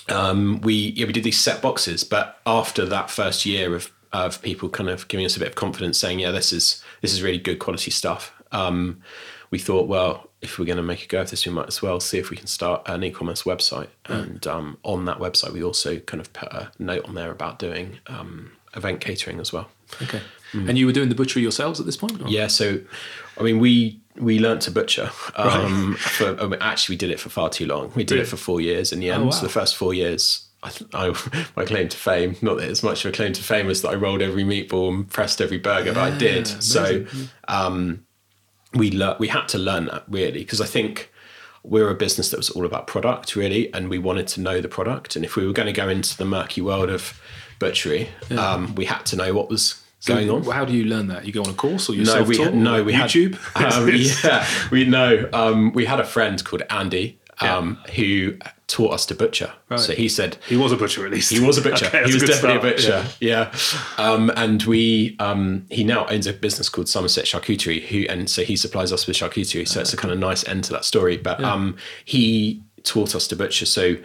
[0.08, 4.42] um, we yeah we did these set boxes, but after that first year of of
[4.42, 7.22] people kind of giving us a bit of confidence, saying yeah this is this is
[7.22, 8.32] really good quality stuff.
[8.52, 9.00] Um,
[9.50, 11.80] we thought well if we're going to make a go of this, we might as
[11.82, 13.86] well see if we can start an e-commerce website.
[14.06, 17.60] And um, on that website, we also kind of put a note on there about
[17.60, 19.68] doing um, event catering as well.
[20.02, 20.20] Okay.
[20.52, 22.20] And you were doing the butchery yourselves at this point?
[22.20, 22.80] or- Yeah, so
[23.38, 25.10] I mean, we we learnt to butcher.
[25.36, 27.90] Um, for, I mean, actually, we did it for far too long.
[27.94, 28.26] We did Really?
[28.26, 29.24] it for four years in the end.
[29.24, 29.30] wow.
[29.30, 33.04] So the first four years, I, I, my claim to fame, not that it's much
[33.04, 35.92] of a claim to fame, was that I rolled every meatball and pressed every burger,
[35.94, 36.46] but I did.
[36.46, 37.06] So
[37.48, 38.04] um,
[38.74, 41.10] we lear- we had to learn that really because I think
[41.64, 44.68] we're a business that was all about product really, and we wanted to know the
[44.68, 45.16] product.
[45.16, 47.20] And if we were going to go into the murky world of
[47.58, 50.44] butchery, um, we had to know what was going on.
[50.44, 51.24] How do you learn that?
[51.26, 52.54] You go on a course or you No, we self-taught?
[52.54, 53.36] no, we YouTube.
[53.54, 55.28] Had, um, yeah, we know.
[55.32, 58.36] Um, we had a friend called Andy um, who
[58.68, 59.52] taught us to butcher.
[59.76, 61.30] So he said He was a butcher at least.
[61.32, 61.86] he was a butcher.
[61.92, 63.00] Okay, he was good definitely start.
[63.00, 63.14] a butcher.
[63.20, 63.52] Yeah.
[63.98, 68.42] Um, and we um, he now owns a business called Somerset Charcuterie, who and so
[68.44, 69.66] he supplies us with charcuterie.
[69.68, 71.16] So it's a kind of nice end to that story.
[71.16, 73.66] But um, he taught us to butcher.
[73.66, 73.96] So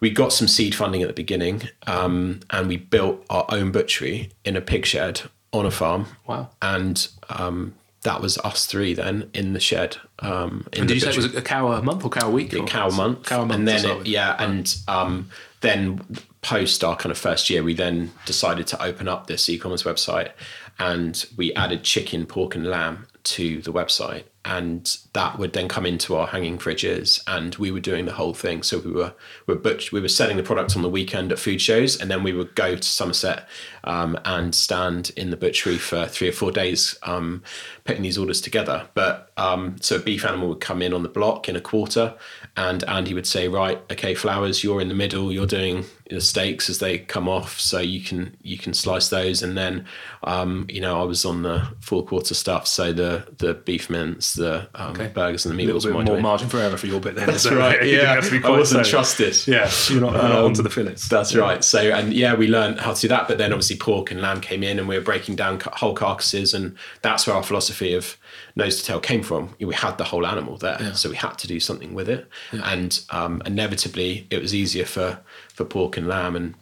[0.00, 4.30] we got some seed funding at the beginning, um, and we built our own butchery
[4.44, 6.06] in a pig shed on a farm.
[6.26, 6.50] Wow.
[6.60, 9.96] And um, that was us three then in the shed.
[10.20, 12.28] Um, in And the did you say it was a cow a month or cow
[12.28, 12.54] a week?
[12.54, 13.58] or- cow month, Cow a month.
[13.58, 15.30] and then it, yeah, and um,
[15.60, 16.00] then
[16.42, 20.30] post our kind of first year, we then decided to open up this e-commerce website,
[20.78, 25.84] and we added chicken, pork, and lamb to the website, and that would then come
[25.84, 28.62] into our hanging fridges, and we were doing the whole thing.
[28.62, 29.12] So we were
[29.46, 32.08] we were butch- we were selling the product on the weekend at food shows, and
[32.08, 33.48] then we would go to Somerset
[33.82, 37.42] um, and stand in the butchery for three or four days, um,
[37.84, 38.86] putting these orders together.
[38.94, 42.14] But um, so a beef animal would come in on the block in a quarter,
[42.56, 45.32] and Andy would say, "Right, okay, flowers, you're in the middle.
[45.32, 49.42] You're doing the steaks as they come off, so you can you can slice those."
[49.42, 49.84] And then,
[50.24, 54.34] um, you know, I was on the four quarter stuff, so the the beef mince,
[54.34, 55.84] the um, burgers, and the A little meatballs.
[55.84, 56.22] bit were my more doing.
[56.22, 57.26] margin for error for your bit then.
[57.26, 57.82] That's right.
[57.86, 59.46] Yeah, have to be I wasn't so- trusted.
[59.46, 61.08] Yeah, you're not, not onto the fillets.
[61.08, 61.62] That's right.
[61.64, 63.28] So, and yeah, we learned how to do that.
[63.28, 66.54] But then obviously pork and lamb came in and we were breaking down whole carcasses.
[66.54, 68.16] And that's where our philosophy of
[68.56, 69.54] nose to tail came from.
[69.60, 70.94] We had the whole animal there.
[70.94, 72.28] So we had to do something with it.
[72.52, 75.18] And um, inevitably, it was easier for,
[75.56, 76.54] for pork and lamb and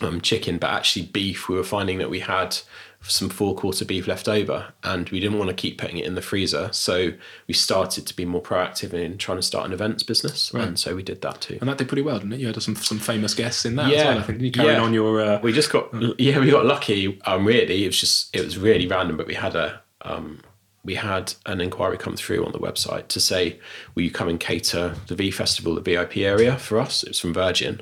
[0.00, 0.56] um, chicken.
[0.58, 2.56] But actually, beef, we were finding that we had
[3.02, 6.14] some four quarter beef left over and we didn't want to keep putting it in
[6.14, 6.68] the freezer.
[6.70, 7.12] So
[7.48, 10.52] we started to be more proactive in trying to start an events business.
[10.52, 11.56] And so we did that too.
[11.60, 12.40] And that did pretty well, didn't it?
[12.40, 14.18] You had some some famous guests in that as Yeah, well.
[14.18, 14.82] I think you carried yeah.
[14.82, 15.20] on your.
[15.20, 15.88] Uh, we just got
[16.20, 19.34] yeah we got lucky um really it was just it was really random but we
[19.34, 20.40] had a um
[20.84, 23.58] we had an inquiry come through on the website to say
[23.94, 27.02] will you come and cater the v festival the vip area for us?
[27.02, 27.80] It was from virgin.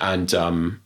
[0.00, 0.82] And um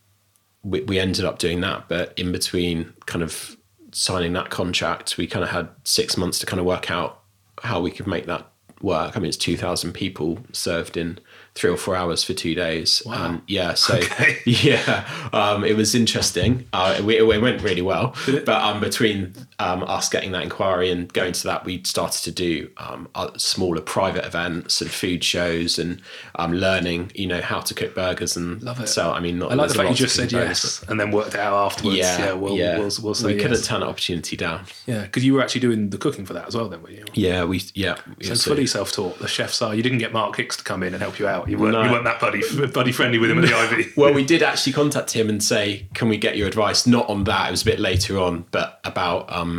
[0.63, 3.57] we, we ended up doing that but in between kind of
[3.93, 7.23] signing that contract we kind of had six months to kind of work out
[7.63, 8.47] how we could make that
[8.81, 9.17] work.
[9.17, 11.19] I mean it's 2000 people served in
[11.55, 13.03] three or four hours for two days.
[13.07, 14.39] And yeah so Okay.
[14.47, 16.67] yeah, um, it was interesting.
[16.73, 18.15] Uh, it, it went really well.
[18.27, 22.33] But um, between um, us getting that inquiry and going to that, we started to
[22.33, 26.01] do um, smaller private events and food shows and
[26.37, 28.88] um, learning, you know, how to cook burgers and Love it.
[28.88, 29.12] sell.
[29.12, 31.40] I mean, not, I like the fact you just said yes and then worked it
[31.40, 31.99] out afterwards.
[31.99, 32.79] Yeah, Yeah, we'll, yeah.
[32.79, 33.42] We'll, we'll say we yes.
[33.42, 34.64] couldn't turn that opportunity down.
[34.87, 37.05] Yeah, because you were actually doing the cooking for that as well, then, were you?
[37.14, 37.96] Yeah, we yeah.
[38.23, 39.18] So so- fully self-taught.
[39.18, 39.75] The chefs are.
[39.75, 41.49] You didn't get Mark Hicks to come in and help you out.
[41.49, 41.73] You weren't.
[41.73, 41.85] No.
[41.85, 43.92] You weren't that buddy buddy friendly with him at the Ivy.
[43.96, 47.25] Well, we did actually contact him and say, "Can we get your advice?" Not on
[47.25, 49.50] that; it was a bit later on, but about um,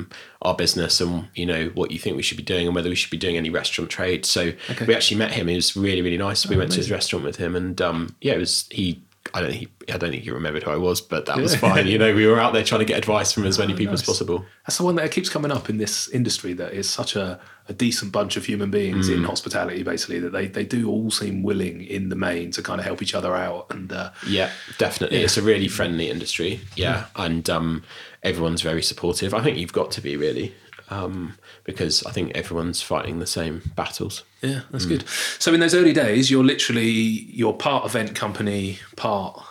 [0.41, 2.95] our business and you know what you think we should be doing and whether we
[2.95, 4.25] should be doing any restaurant trade.
[4.25, 4.85] So Okay.
[4.85, 5.47] we actually met him.
[5.47, 6.47] He was really, really nice.
[6.47, 9.01] We went to his restaurant with him, and um, yeah, it was he.
[9.35, 11.55] I don't think he, I don't think he remembered who I was, but that was
[11.55, 11.87] fine.
[11.87, 14.01] You know, we were out there trying to get advice from as many people as
[14.01, 14.07] nice.
[14.07, 14.43] possible.
[14.65, 16.53] That's the one that keeps coming up in this industry.
[16.53, 19.17] That is such a, a decent bunch of human beings Mm.
[19.17, 19.83] in hospitality.
[19.83, 23.01] Basically, that they they do all seem willing in the main to kind of help
[23.03, 23.67] each other out.
[23.69, 24.49] And uh, Yeah,
[24.79, 25.21] definitely.
[25.23, 26.59] It's a really friendly industry.
[26.75, 27.83] Yeah, and um,
[28.23, 29.33] everyone's very supportive.
[29.33, 30.53] I think you've got to be really,
[30.89, 34.23] um, because I think everyone's fighting the same battles.
[34.41, 35.07] Yeah, that's good.
[35.39, 39.41] So in those early days, you're literally you're part event company, part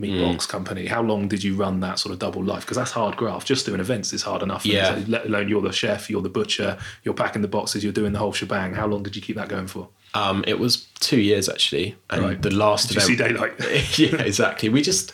[0.00, 0.32] meat Mm.
[0.32, 0.86] box company.
[0.86, 2.60] How long did you run that sort of double life?
[2.60, 3.46] Because that's hard graft.
[3.48, 4.64] Just doing events is hard enough.
[4.64, 5.02] Yeah.
[5.08, 8.20] Let alone you're the chef, you're the butcher, you're packing the boxes, you're doing the
[8.20, 8.74] whole shebang.
[8.74, 9.88] How long did you keep that going for?
[10.14, 12.40] Um, it was two years actually, and Right.
[12.40, 13.54] the last Did you see daylight?
[13.98, 14.68] yeah, exactly.
[14.68, 15.12] We just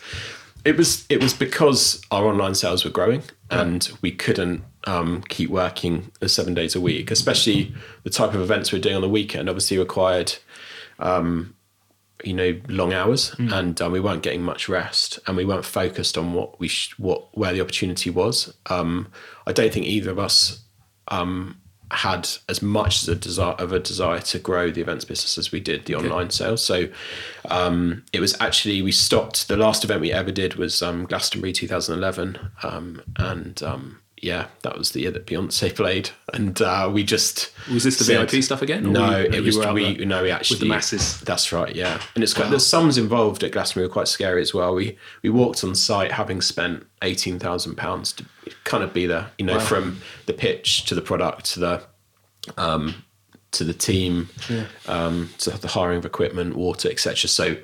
[0.65, 5.51] it was it was because our online sales were growing and we couldn't um, keep
[5.51, 9.49] working seven days a week, especially the type of events we're doing on the weekend.
[9.49, 10.37] Obviously, required
[10.99, 11.55] um,
[12.23, 16.17] you know long hours, and um, we weren't getting much rest, and we weren't focused
[16.17, 18.55] on what we sh- what where the opportunity was.
[18.67, 19.09] Um,
[19.47, 20.65] I don't think either of us
[21.09, 21.61] um,
[21.95, 25.53] had as much as a desire of a desire to grow the events business as
[25.53, 26.63] we did the online sales.
[26.65, 26.89] So
[27.51, 29.49] um, it was actually we stopped.
[29.49, 34.79] The last event we ever did was um, Glastonbury 2011, um, and um, yeah, that
[34.79, 38.43] was the year that Beyonce played, and uh, we just Was this the said- VIP
[38.43, 38.93] stuff again?
[38.93, 41.21] No, you- it was we there no we actually with the masses.
[41.21, 44.55] That's right, yeah, and it's quite the sums involved at Glastonbury were quite scary as
[44.55, 44.75] well.
[44.75, 48.25] We we walked on site having spent eighteen thousand pounds to
[48.65, 51.83] kind of be there, you know, from the pitch to the product to the
[52.57, 53.05] um,
[53.53, 54.29] to the team,
[54.89, 57.29] um, to the hiring of equipment, water, etc.
[57.29, 57.57] So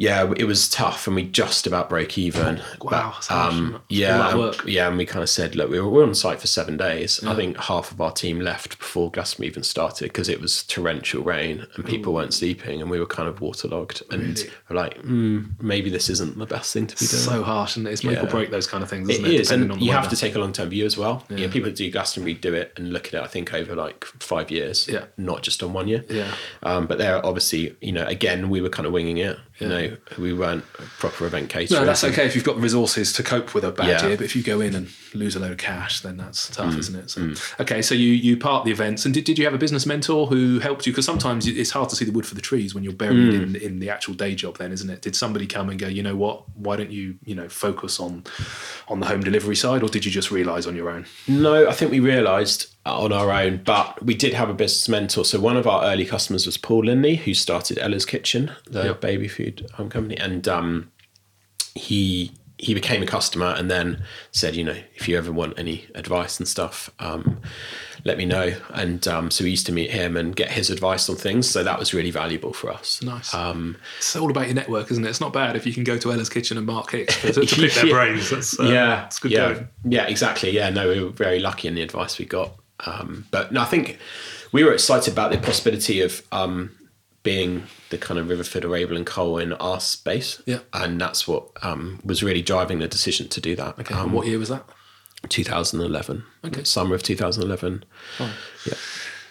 [0.00, 2.62] yeah, it was tough, and we just about broke even.
[2.80, 3.96] Wow, But, um, it?
[3.96, 6.40] yeah, and- yeah, and we kind of said, look, we were, we were on site
[6.40, 7.22] for seven days.
[7.24, 11.24] I think half of our team left before Glastonbury even started because it was torrential
[11.24, 14.02] rain and people weren't sleeping, and we were kind of waterlogged.
[14.12, 14.50] And Really?
[14.70, 17.20] we're like, mm, maybe this isn't the best thing to be doing.
[17.22, 19.08] So harsh, and it's make or break those kind of things.
[19.08, 20.96] It Isn't it, is, Depending and you have to take a long term view as
[20.96, 21.24] well.
[21.28, 21.48] Yeah.
[21.48, 23.22] people that do Glastonbury do it and look at it.
[23.22, 25.06] I think over like five years, Yeah.
[25.16, 26.04] not just on one year.
[26.08, 26.30] Yeah.
[26.62, 29.36] Um, but there, obviously, you know, again, we were kind of winging it.
[29.58, 31.80] You know, we weren't a proper event caterer.
[31.80, 34.06] No, that's okay if you've got resources to cope with a bad Yeah.
[34.06, 34.16] year.
[34.16, 36.78] But if you go in and lose a load of cash, then that's tough, mm.
[36.78, 37.10] isn't it?
[37.10, 37.60] So, mm.
[37.60, 40.28] okay, so you you part the events, and did, did you have a business mentor
[40.28, 40.92] who helped you?
[40.92, 43.42] Because sometimes it's hard to see the wood for the trees when you're buried mm.
[43.42, 44.58] in, in the actual day job.
[44.58, 45.02] Then, isn't it?
[45.02, 45.88] Did somebody come and go?
[45.88, 46.44] You know what?
[46.56, 48.24] Why don't you you know focus on
[48.86, 51.06] on the home delivery side, or did you just realise on your own?
[51.26, 55.24] No, I think we realised on our own, but we did have a business mentor.
[55.24, 59.00] So one of our early customers was Paul Lindley, who started Ella's Kitchen, the Yep.
[59.00, 60.90] baby food home company, and um,
[61.74, 65.86] he he became a customer and then said, you know, if you ever want any
[65.94, 67.40] advice and stuff, um,
[68.04, 68.52] let me know.
[68.74, 71.48] And um, so we used to meet him and get his advice on things.
[71.48, 73.00] So that was really valuable for us.
[73.00, 73.32] Nice.
[73.32, 75.08] Um, It's all about your network, isn't it?
[75.08, 77.46] It's not bad if you can go to Ella's Kitchen and Mark Hicks to, to
[77.56, 77.92] pick their Yeah.
[77.92, 78.28] brains.
[78.30, 79.68] That's, uh, yeah, it's good yeah, going.
[79.84, 80.50] yeah, exactly.
[80.50, 82.56] Yeah, no, we were very lucky in the advice we got.
[82.86, 83.98] Um, but no, I think
[84.52, 86.70] we were excited about the possibility of um,
[87.22, 90.40] being the kind of Riverford or Abel and Cole in our space.
[90.46, 90.60] Yeah.
[90.72, 93.78] and that's what um, was really driving the decision to do that.
[93.78, 93.94] Okay.
[93.94, 94.64] Um, and what year was that?
[95.28, 96.24] 2011.
[96.44, 96.64] Okay.
[96.64, 97.84] summer of 2011.
[98.20, 98.34] Oh.
[98.66, 98.74] Yeah.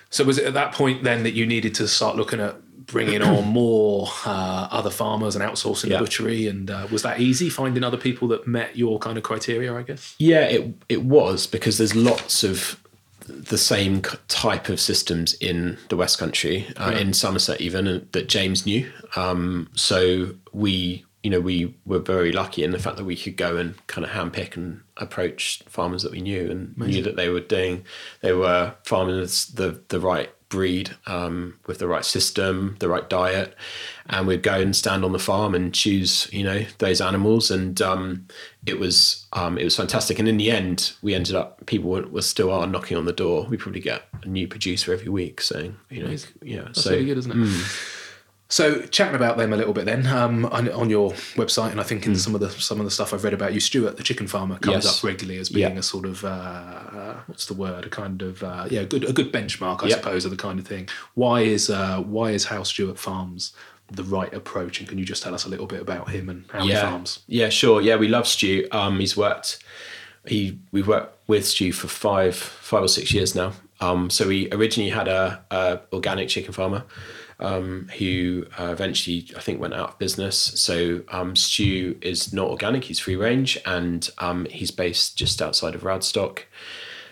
[0.09, 2.55] So was it at that point then that you needed to start looking at
[2.85, 5.97] bringing on more uh, other farmers and outsourcing Yeah.
[5.97, 6.47] the butchery?
[6.47, 9.73] And uh, was that easy finding other people that met your kind of criteria?
[9.75, 10.15] I guess.
[10.17, 12.81] Yeah, it it was because there's lots of
[13.27, 18.29] the same type of systems in the West Country, uh, in Somerset even, and that
[18.29, 18.89] James knew.
[19.15, 23.37] Um, so we, you know, we were very lucky in the fact that we could
[23.37, 27.29] go and kind of handpick and approach farmers that we knew and knew that they
[27.29, 27.85] were doing,
[28.21, 33.55] they were farmers the the right breed um, with the right system, the right diet,
[34.09, 37.81] and we'd go and stand on the farm and choose, you know, those animals, and
[37.81, 38.27] um,
[38.65, 40.17] it was um, it was fantastic.
[40.19, 43.13] And in the end, we ended up people were, were still are knocking on the
[43.13, 43.45] door.
[43.49, 47.05] We probably get a new producer every week saying, you know, yeah, That's so really
[47.05, 47.65] good, isn't it?
[48.49, 51.83] So chatting about them a little bit then um, on, on your website, and I
[51.83, 54.03] think in some of the some of the stuff I've read about you, Stuart, the
[54.03, 54.99] chicken farmer, comes Yes.
[54.99, 55.79] up regularly as being Yeah.
[55.79, 57.85] a sort of uh, what's the word?
[57.85, 59.95] A kind of uh, yeah, good a good benchmark, I Yeah.
[59.97, 60.87] suppose, of the kind of thing.
[61.13, 63.51] Why is uh, why is House Stuart Farms
[63.91, 64.79] the right approach?
[64.79, 67.19] And can you just tell us a little bit about him and how he farms?
[67.27, 68.67] yeah, sure, yeah, we love Stu.
[68.71, 69.63] Um, he's worked,
[70.25, 73.53] he we've worked with Stu for five five or six years now.
[73.79, 76.83] Um, so we originally had a, a organic chicken farmer.
[77.39, 80.35] Um, who uh, eventually I think went out of business.
[80.35, 85.75] So um, Stu is not organic; he's free range, and um, he's based just outside
[85.75, 86.45] of Radstock.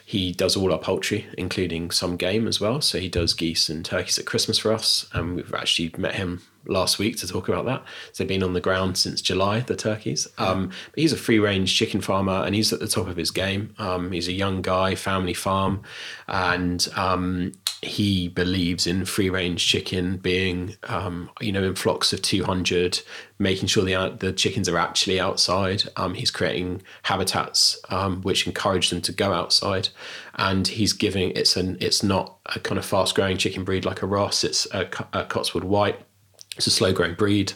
[0.03, 2.81] He does all our poultry, including some game as well.
[2.81, 6.41] So he does geese and turkeys at Christmas for us, and we've actually met him
[6.67, 7.83] last week to talk about that.
[8.11, 10.27] So they've been on the ground since July, the turkeys.
[10.37, 13.31] Um, but he's a free range chicken farmer, and he's at the top of his
[13.31, 13.73] game.
[13.77, 15.83] Um, he's a young guy, family farm,
[16.27, 17.53] and um,
[17.85, 23.01] he believes in free range chicken being, um, you know, in flocks of 200,
[23.37, 25.83] making sure the, the chickens are actually outside.
[25.95, 29.89] Um, he's creating habitats um, which encourage them to go outside.
[30.35, 34.01] And he's giving, it's an, it's not a kind of fast growing chicken breed like
[34.01, 35.99] a Ross, it's a, a Cotswold White.
[36.55, 37.53] It's a slow growing breed,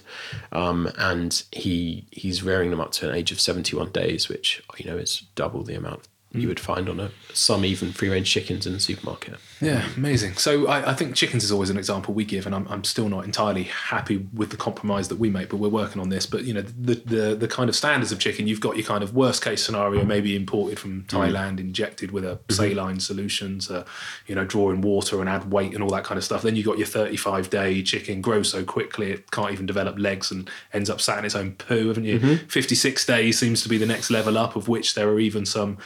[0.52, 4.62] um, and he he's rearing them up to an age of seventy one days, which
[4.78, 8.30] you know is double the amount you would find on a some even free range
[8.30, 9.36] chickens in the supermarket.
[9.62, 10.36] Yeah, amazing.
[10.36, 13.10] So I, I think chickens is always an example we give, and I'm, I'm still
[13.10, 16.26] not entirely happy with the compromise that we make, but we're working on this.
[16.26, 19.04] But you know, the, the the kind of standards of chicken, you've got your kind
[19.04, 21.08] of worst case scenario, maybe imported from mm.
[21.08, 22.54] Thailand, injected with a mm-hmm.
[22.54, 23.86] saline solution to, uh,
[24.28, 26.42] you know, draw in water and add weight and all that kind of stuff.
[26.42, 30.00] Then you have got your 35 day chicken grows so quickly it can't even develop
[30.00, 32.20] legs and ends up sat in its own poo, haven't you?
[32.20, 32.48] Mm-hmm.
[32.48, 35.78] 56 days seems to be the next level up, of which there are even some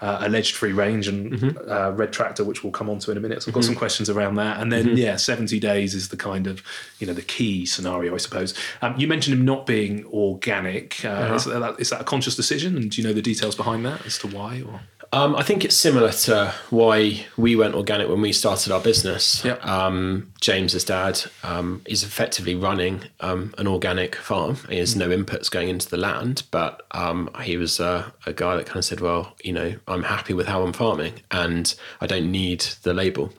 [0.00, 1.70] uh, alleged free range and mm-hmm.
[1.70, 3.42] uh, red tractor, which we'll come on to in a minute.
[3.42, 4.60] So I've got some questions around that.
[4.60, 6.62] And then, yeah, 70 days is the kind of,
[6.98, 8.54] you know, the key scenario, I suppose.
[8.82, 11.04] Um, you mentioned him not being organic.
[11.04, 12.76] Uh, is, that, is that a conscious decision?
[12.76, 14.62] And do you know the details behind that as to why?
[14.62, 14.80] Or
[15.12, 19.44] Um, I think it's similar to why we went organic when we started our business.
[19.44, 19.66] Yep.
[19.66, 24.58] Um, James's dad um, is effectively running um, an organic farm.
[24.68, 28.56] He has no inputs going into the land, but um, he was uh, a guy
[28.56, 32.06] that kind of said, "Well, you know, I'm happy with how I'm farming, and I
[32.06, 33.32] don't need the label."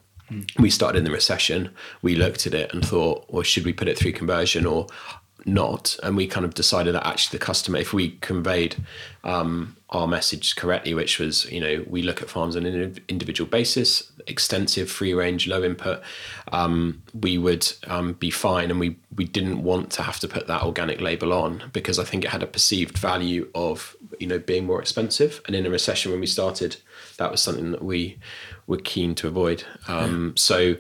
[0.58, 1.72] We started in the recession.
[2.02, 4.88] We looked at it and thought, "Well, should we put it through conversion or?"
[5.46, 8.76] not and we kind of decided that actually the customer if we conveyed
[9.24, 13.50] um, our message correctly which was you know we look at farms on an individual
[13.50, 16.02] basis extensive free range low input
[16.52, 20.48] um, we would um, be fine and we we didn't want to have to put
[20.48, 24.40] that organic label on because i think it had a perceived value of you know
[24.40, 26.78] being more expensive and in a recession when we started
[27.18, 28.18] that was something that we
[28.72, 29.64] were keen to avoid.
[29.88, 30.76] Um, so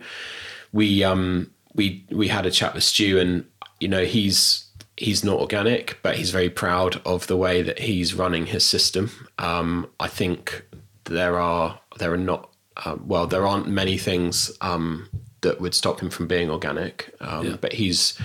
[0.71, 3.45] we um we we had a chat with Stu and
[3.79, 4.65] you know he's
[4.97, 9.03] he's not organic but he's very proud of the way that he's running his system.
[9.37, 10.63] Um I think
[11.05, 12.41] there are there are not
[12.85, 15.09] um, well there aren't many things um
[15.41, 16.97] that would stop him from being organic.
[17.19, 17.57] Um Yeah.
[17.63, 18.17] but he's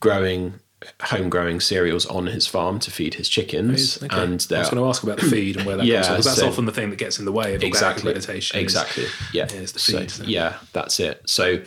[0.00, 0.42] growing
[1.02, 4.16] home growing cereals on his farm to feed his chickens, Okay.
[4.16, 6.22] and I was going to ask about the feed and where that Yeah, comes from.
[6.24, 8.54] That's so- often the thing that gets in the way of exactly organic accreditation.
[8.56, 11.60] is- exactly yeah is the So, so- yeah that's it so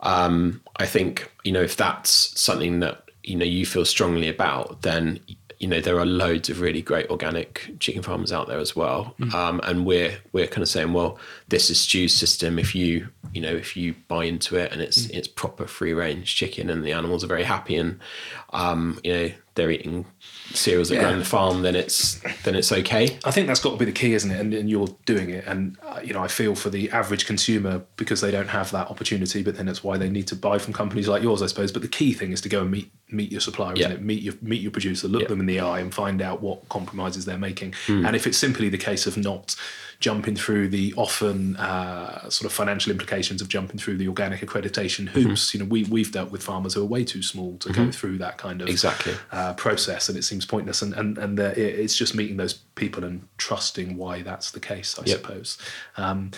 [0.00, 4.82] um i think you know if that's something that you know you feel strongly about
[4.82, 5.20] then
[5.62, 9.14] you know there are loads of really great organic chicken farmers out there as well
[9.20, 9.32] Mm.
[9.32, 13.40] um and we're we're kind of saying well this is Stu's system if you you
[13.40, 15.16] know if you buy into it and it's Mm.
[15.16, 18.00] it's proper free range chicken and the animals are very happy and
[18.52, 20.04] um you know they're eating
[20.54, 21.12] cereals that grow Yeah.
[21.14, 23.92] on the farm then it's then it's okay I think that's got to be the
[23.92, 24.38] key, isn't it?
[24.40, 25.44] And, and you're doing it.
[25.46, 28.88] And, uh, you know, I feel for the average consumer because they don't have that
[28.90, 31.70] opportunity, but then it's why they need to buy from companies like yours, I suppose.
[31.72, 33.96] But the key thing is to go and meet meet your supplier, isn't Yeah.
[33.96, 34.02] it?
[34.02, 35.28] Meet your, meet your producer, look Yeah.
[35.28, 37.74] them in the eye and find out what compromises they're making.
[37.86, 38.06] Hmm.
[38.06, 39.54] And if it's simply the case of not
[40.02, 45.08] jumping through the often uh, sort of financial implications of jumping through the organic accreditation
[45.08, 47.90] hoops, you know, we, we've dealt with farmers who are way too small to go
[47.90, 49.14] through that kind of Exactly.
[49.30, 50.82] uh, process, and it seems pointless.
[50.82, 55.04] And and and it's just meeting those people and trusting why that's the case, I
[55.06, 55.16] Yep.
[55.16, 55.58] suppose.
[55.96, 56.32] Um,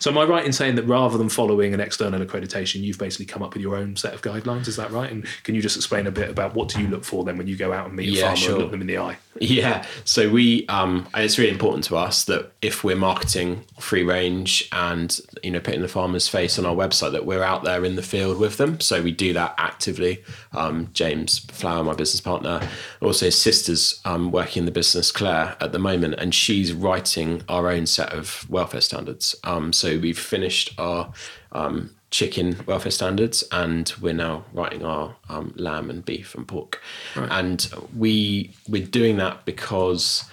[0.00, 3.26] so am I right in saying that rather than following an external accreditation, you've basically
[3.26, 4.66] come up with your own set of guidelines?
[4.66, 5.12] Is that right?
[5.12, 7.46] And can you just explain a bit about what do you look for then when
[7.46, 8.52] you go out and meet a farmer sure.
[8.52, 9.18] and look them in the eye?
[9.38, 9.86] Yeah.
[10.04, 14.68] So we, um, and it's really important to us that if we're marketing free range
[14.72, 17.96] and you know putting the farmer's face on our website, that we're out there in
[17.96, 18.80] the field with them.
[18.80, 20.24] So we do that actively.
[20.52, 22.66] Um, James Flower, my business partner,
[23.00, 27.42] also his sister's um, working in the business, Claire, at the moment, and she's writing
[27.48, 29.36] our own set of welfare standards.
[29.44, 31.12] Um, so we've finished our
[31.50, 36.80] um, chicken welfare standards, and we're now writing our um, lamb and beef and pork.
[37.16, 40.24] And we we're doing that because,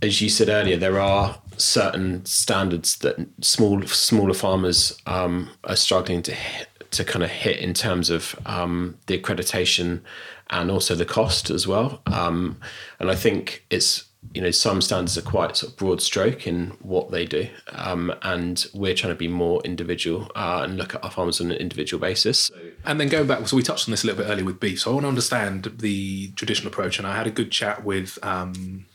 [0.00, 6.22] as you said earlier, there are certain standards that small smaller farmers um, are struggling
[6.22, 10.00] to hit, to kind of hit in terms of um, the accreditation
[10.48, 12.00] and also the cost as well.
[12.06, 12.56] Um,
[12.98, 14.04] and I think it's
[14.34, 18.14] you know some standards are quite sort of broad stroke in what they do, um,
[18.22, 21.56] and we're trying to be more individual uh, and look at our farmers on an
[21.58, 22.50] individual basis.
[22.84, 24.80] And then going back, so we touched on this a little bit earlier with beef.
[24.80, 28.18] So I want to understand the traditional approach, and I had a good chat with
[28.22, 28.86] um,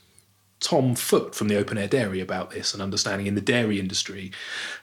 [0.60, 4.32] Tom Foot from the Open Air Dairy about this and understanding in the dairy industry,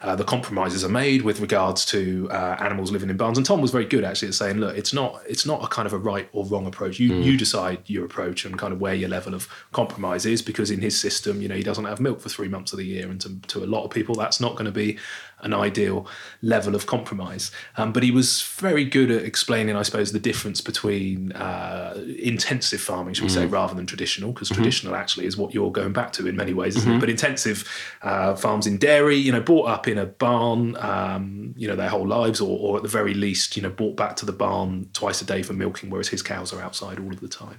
[0.01, 3.39] uh, the compromises are made with regards to uh, animals living in barns.
[3.39, 5.87] And Tom was very good actually at saying, look, it's not it's not a kind
[5.87, 7.01] of a right or wrong approach.
[7.01, 10.70] You you decide your approach and kind of where your level of compromise is, because
[10.70, 13.11] in his system, you know, he doesn't have milk for three months of the year,
[13.11, 14.99] and to, to a lot of people, that's not going to be
[15.41, 16.07] an ideal
[16.43, 17.51] level of compromise.
[17.76, 22.80] Um, but he was very good at explaining, I suppose, the difference between uh, intensive
[22.80, 26.12] farming, should we say, rather than traditional, because traditional actually is what you're going back
[26.14, 27.01] to in many ways, isn't it?
[27.01, 27.68] But intensive
[28.03, 31.89] uh, farms in dairy, you know, brought up in a barn, um, you know, their
[31.91, 34.89] whole lives, or, or at the very least, you know, brought back to the barn
[34.93, 37.59] twice a day for milking, whereas his cows are outside all of the time.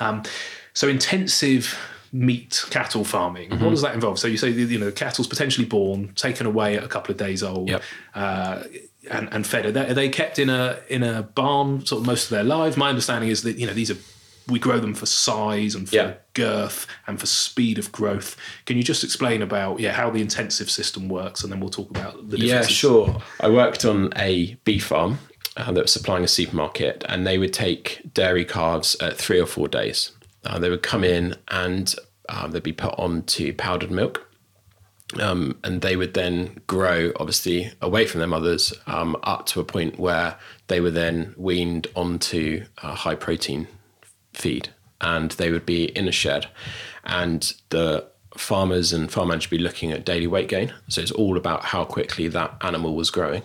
[0.00, 0.22] Um,
[0.72, 1.78] so intensive
[2.12, 3.50] meat cattle farming.
[3.60, 4.18] What does that involve?
[4.18, 7.42] So you say you know cattle's potentially born, taken away at a couple of days
[7.42, 7.82] old, Yep.
[8.14, 8.62] uh,
[9.10, 9.66] and, and fed.
[9.66, 12.44] Are they, are they kept in a in a barn sort of most of their
[12.44, 12.76] lives?
[12.76, 13.96] My understanding is that you know these are
[14.48, 16.14] we grow them for size and for Yeah.
[16.34, 18.36] girth and for speed of growth.
[18.64, 21.90] Can you just explain about yeah how the intensive system works, and then we'll talk
[21.90, 23.20] about the Yeah, sure.
[23.40, 25.18] I worked on a beef farm
[25.56, 29.46] uh, that was supplying a supermarket, and they would take dairy calves at three or
[29.46, 30.12] four days.
[30.46, 31.94] Uh, they would come in and
[32.28, 34.22] uh, they'd be put onto powdered milk.
[35.20, 39.64] Um, and they would then grow, obviously, away from their mothers um, up to a
[39.64, 40.36] point where
[40.66, 43.68] they were then weaned onto a high protein
[44.32, 44.70] feed.
[45.00, 46.48] And they would be in a shed.
[47.04, 50.74] And the farmers and farm managers be looking at daily weight gain.
[50.88, 53.42] So it's all about how quickly that animal was growing.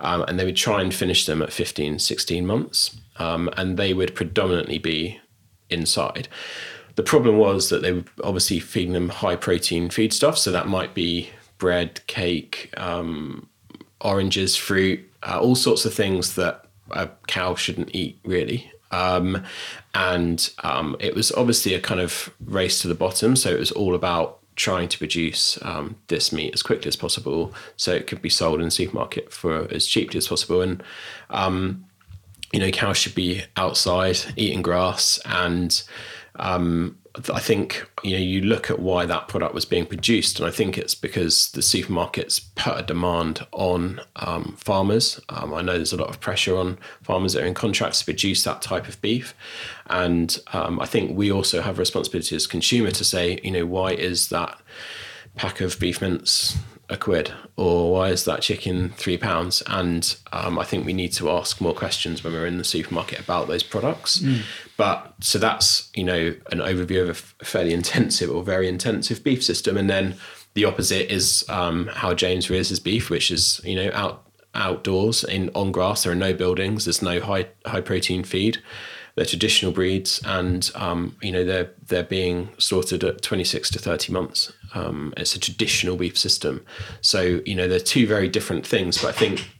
[0.00, 2.98] Um, and they would try and finish them at 15 16 months.
[3.18, 5.20] Um, and they would predominantly be
[5.70, 6.28] inside
[6.94, 10.66] the problem was that they were obviously feeding them high protein feed stuff so that
[10.66, 13.48] might be bread cake um,
[14.00, 18.70] oranges, fruit, uh, all sorts of things that a cow shouldn't eat, really.
[18.90, 19.42] Um,
[19.94, 23.36] and um, it was obviously a kind of race to the bottom.
[23.36, 27.52] So it was all about trying to produce um, this meat as quickly as possible
[27.76, 30.62] so it could be sold in the supermarket for as cheaply as possible.
[30.62, 30.82] And,
[31.30, 31.84] um,
[32.56, 35.20] you know, cows should be outside eating grass.
[35.26, 35.82] And
[36.36, 36.96] um,
[37.30, 40.50] I think you know you look at why that product was being produced, and I
[40.50, 45.20] think it's because the supermarkets put a demand on um, farmers.
[45.28, 48.06] Um, I know there's a lot of pressure on farmers that are in contracts to
[48.06, 49.34] produce that type of beef,
[49.88, 53.66] and um, I think we also have a responsibility as consumer to say, you know,
[53.66, 54.58] why is that
[55.34, 56.56] pack of beef mince
[56.88, 59.62] a quid or why is that chicken three pounds?
[59.66, 63.20] And um, i think we need to ask more questions when we're in the supermarket
[63.20, 64.22] about those products.
[64.76, 69.24] But so that's you know an overview of a f- fairly intensive or very intensive
[69.24, 69.76] beef system.
[69.76, 70.16] And then
[70.54, 74.26] the opposite is um, how james rears his beef which is you know out
[74.56, 76.02] outdoors in on grass.
[76.02, 76.86] There are no buildings.
[76.86, 78.58] There's no high high protein feed.
[79.14, 84.12] They're traditional breeds, and um, you know they're they're being slaughtered at 26 to 30
[84.12, 84.52] months.
[84.76, 86.64] Um, it's a traditional beef system,
[87.00, 88.98] so you know they're two very different things.
[88.98, 89.50] But I think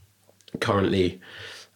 [0.61, 1.21] currently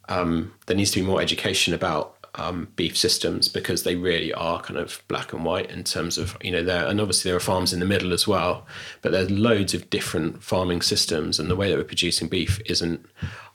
[0.08, 4.60] um, there needs to be more education about um, beef systems because they really are
[4.60, 7.40] kind of black and white in terms of you know there and obviously there are
[7.40, 8.66] farms in the middle as well,
[9.02, 13.04] but there's loads of different farming systems, and the way that we're producing beef isn't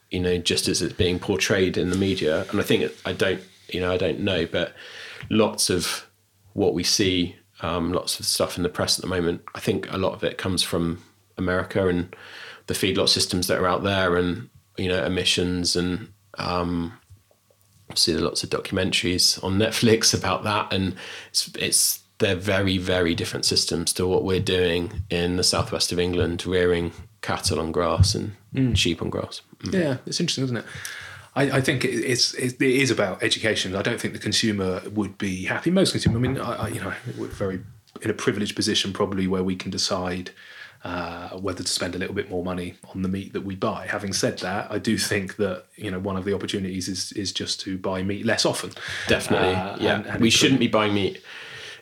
[0.09, 2.45] you know just as it's being portrayed in the media.
[2.49, 4.73] And I think I don't you know, I don't know, but
[5.29, 6.07] lots of
[6.53, 9.91] what we see, um, lots of stuff in the press at the moment, I think
[9.91, 11.03] a lot of it comes from
[11.37, 12.15] America and
[12.67, 16.93] the feedlot systems that are out there, and you know, emissions, and um,
[17.93, 20.95] see lots of documentaries on Netflix about that, and
[21.29, 25.99] it's it's they're very very different systems to what we're doing in the southwest of
[25.99, 26.91] England, rearing
[27.21, 28.75] cattle on grass and mm.
[28.75, 29.41] sheep on grass.
[29.59, 29.73] Mm.
[29.73, 30.65] Yeah, it's interesting, isn't it?
[31.35, 33.75] I, I think it's it is about education.
[33.75, 35.69] I don't think the consumer would be happy.
[35.69, 37.61] Most consumer, I mean, I, I, you know, we're very
[38.01, 40.31] in a privileged position probably where we can decide
[40.83, 43.87] uh, whether to spend a little bit more money on the meat that we buy.
[43.87, 47.31] Having said that, I do think that you know one of the opportunities is is
[47.33, 48.71] just to buy meat less often.
[49.07, 49.95] Definitely, uh, yeah.
[49.95, 51.21] And, and we shouldn't be buying meat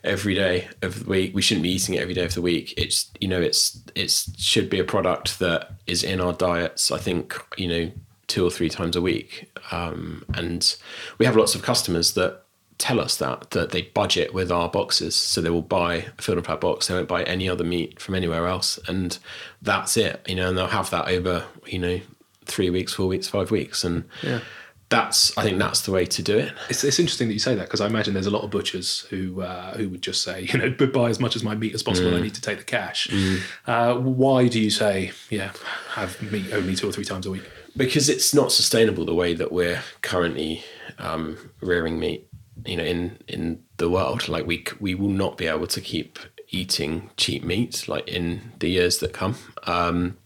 [0.04, 1.36] every day of the week.
[1.36, 2.74] We shouldn't be eating it every day of the week.
[2.76, 6.92] It's you know it's it's should be a product that is in our diets.
[6.92, 7.92] I think you know
[8.28, 9.50] two or three times a week.
[9.72, 10.76] Um, and
[11.18, 12.44] we have lots of customers that
[12.78, 16.38] tell us that that they budget with our boxes, so they will buy a Field
[16.38, 16.88] and Flower box.
[16.88, 19.18] They won't buy any other meat from anywhere else, and
[19.62, 20.24] that's it.
[20.28, 22.02] You know, and they'll have that over you know
[22.46, 24.42] three weeks, four weeks, five weeks, and yeah.
[24.90, 26.54] That's, I think that's the way to do it.
[26.70, 29.00] It's, it's interesting that you say that because I imagine there's a lot of butchers
[29.10, 31.82] who uh, who would just say, you know, buy as much as my meat as
[31.82, 32.12] possible.
[32.12, 32.18] Mm.
[32.18, 33.08] I need to take the cash.
[33.08, 33.40] Mm.
[33.66, 35.52] Uh, why do you say, yeah,
[35.94, 37.50] have meat only two or three times a week?
[37.76, 40.64] Because it's not sustainable the way that we're currently
[41.00, 42.28] um, rearing meat.
[42.66, 46.20] You know, in in the world, like we we will not be able to keep
[46.50, 49.36] eating cheap meat like in the years that come.
[49.64, 50.18] Um,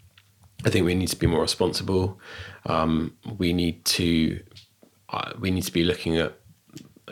[0.66, 2.20] I think we need to be more responsible.
[2.66, 4.44] Um, we need to
[5.10, 6.38] uh, we need to be looking at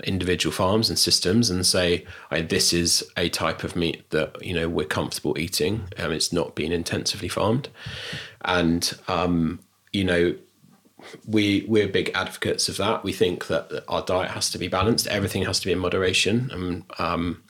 [0.03, 4.67] individual farms and systems and say this is a type of meat that you know
[4.67, 5.87] we're comfortable eating.
[5.97, 7.69] Um, it's not being intensively farmed,
[8.43, 9.59] and um,
[9.95, 10.35] you know,
[11.27, 13.03] we we're big advocates of that.
[13.03, 15.07] We think that our diet has to be balanced.
[15.07, 16.49] Everything has to be in moderation.
[16.51, 17.43] And um,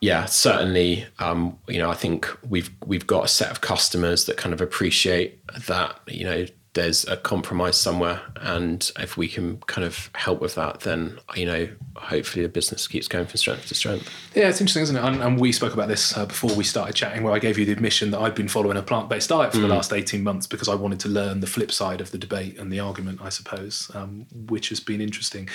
[0.00, 4.36] yeah, certainly, um, you know, I think we've we've got a set of customers that
[4.36, 6.00] kind of appreciate that.
[6.08, 10.80] You know, there's a compromise somewhere and if we can kind of help with that
[10.80, 14.08] then you know hopefully the business keeps going from strength to strength.
[14.34, 15.04] Yeah it's interesting isn't it?
[15.04, 17.66] And, and we spoke about this uh, before we started chatting where i gave you
[17.66, 19.62] the admission that i've been following a plant-based diet for mm.
[19.62, 22.58] the last 18 months because i wanted to learn the flip side of the debate
[22.58, 25.48] and the argument i suppose um, which has been interesting.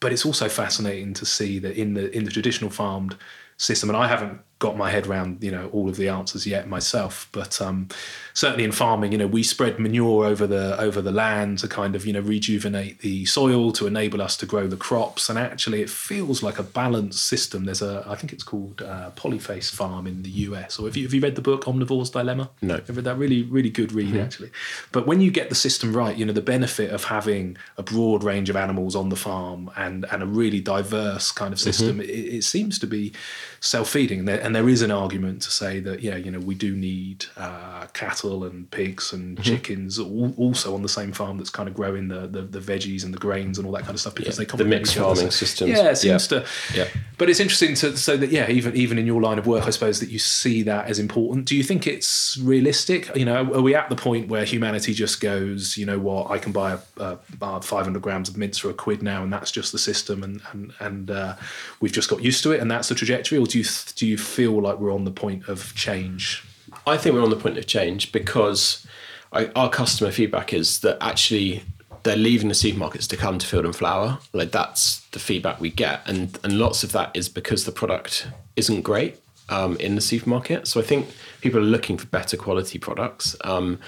[0.00, 3.16] But it's also fascinating to see that in the in the traditional farmed
[3.56, 6.68] system and i haven't got my head around you know all of the answers yet
[6.68, 7.28] myself.
[7.32, 7.88] But um,
[8.32, 11.94] certainly in farming you know we spread manure over the over the land to kind
[11.94, 15.28] of you know rejuvenate the soil to enable us to grow the crops.
[15.28, 17.64] And actually it feels like a balanced system.
[17.64, 21.04] There's a i think it's called uh, polyface farm in the us or have you,
[21.04, 22.50] have you read the book omnivore's dilemma?
[22.62, 22.74] No.
[22.74, 23.18] I've read that?
[23.18, 24.20] Really really good read mm-hmm.
[24.20, 24.50] actually.
[24.92, 28.24] But when you get the system right you know the benefit of having a broad
[28.24, 32.00] range of animals on the farm and and a really diverse kind of system mm-hmm.
[32.00, 33.12] it, it, seems to be
[33.60, 34.28] self-feeding.
[34.28, 37.26] And and there is an argument to say that yeah, you know, we do need
[37.36, 39.42] uh, cattle and pigs and mm-hmm.
[39.42, 43.02] chickens all, also on the same farm that's kind of growing the, the, the veggies
[43.02, 44.94] and the grains and all that kind of stuff because yeah, they come the mixed
[44.94, 45.72] farming systems.
[45.72, 46.38] Yeah, it seems yeah.
[46.38, 46.46] to.
[46.72, 46.88] Yeah.
[47.18, 49.70] But it's interesting to so that yeah, even even in your line of work, I
[49.70, 51.46] suppose that you see that as important.
[51.46, 53.14] Do you think it's realistic?
[53.16, 56.38] You know, are we at the point where humanity just goes, you know what, I
[56.38, 59.72] can buy a, a 500 grams of mince for a quid now, and that's just
[59.72, 61.34] the system, and and and uh,
[61.80, 63.64] we've just got used to it, and that's the trajectory, or do you
[63.96, 66.44] do you feel like we're on the point of change?
[66.86, 68.86] I think we're on the point of change because
[69.32, 71.62] I, our customer feedback is that actually
[72.02, 74.18] they're leaving the supermarkets to come to Field and Flower.
[74.34, 78.28] Like that's the feedback we get, and and lots of that is because the product
[78.56, 79.18] isn't great
[79.48, 80.68] um, in the supermarket.
[80.68, 81.08] So I think
[81.40, 83.36] people are looking for better quality products.
[83.42, 83.80] Um,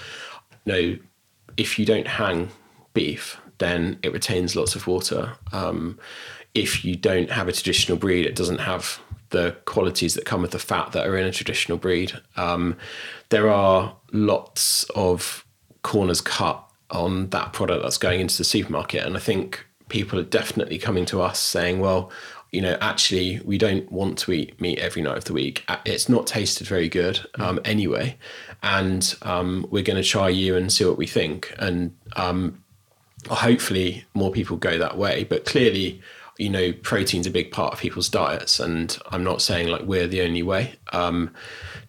[0.65, 0.97] you know,
[1.57, 2.49] if you don't hang
[2.95, 5.33] beef, then it retains lots of water.
[5.51, 5.99] Um,
[6.55, 8.99] if you don't have a traditional breed, it doesn't have
[9.29, 12.13] the qualities that come with the fat that are in a traditional breed.
[12.35, 12.77] Um,
[13.29, 15.45] there are lots of
[15.83, 20.23] corners cut on that product that's going into the supermarket, and I think people are
[20.23, 22.11] definitely coming to us saying, "Well,
[22.51, 25.63] you know, actually, we don't want to eat meat every night of the week.
[25.85, 28.17] It's not tasted very good um, anyway,
[28.63, 32.63] and um, we're going to try you and see what we think." And um,
[33.29, 35.25] hopefully, more people go that way.
[35.25, 36.01] But clearly,
[36.39, 40.07] you know, protein's a big part of people's diets, and I'm not saying like we're
[40.07, 40.75] the only way.
[40.93, 41.31] Um,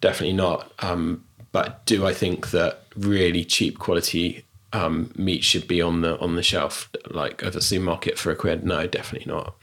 [0.01, 0.71] definitely not.
[0.79, 1.23] Um,
[1.53, 6.35] but do I think that really cheap quality um, meat should be on the on
[6.35, 8.65] the shelf like of a supermarket for a quid?
[8.65, 9.55] No, definitely not.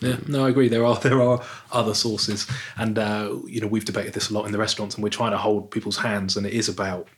[0.00, 0.68] Yeah, no, I agree.
[0.68, 4.44] There are there are other sources, and uh, you know we've debated this a lot
[4.44, 7.08] in the restaurants, and we're trying to hold people's hands, and it is about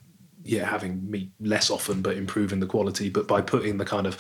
[0.45, 4.17] yeah, having meat less often but improving the quality, but by putting the kind of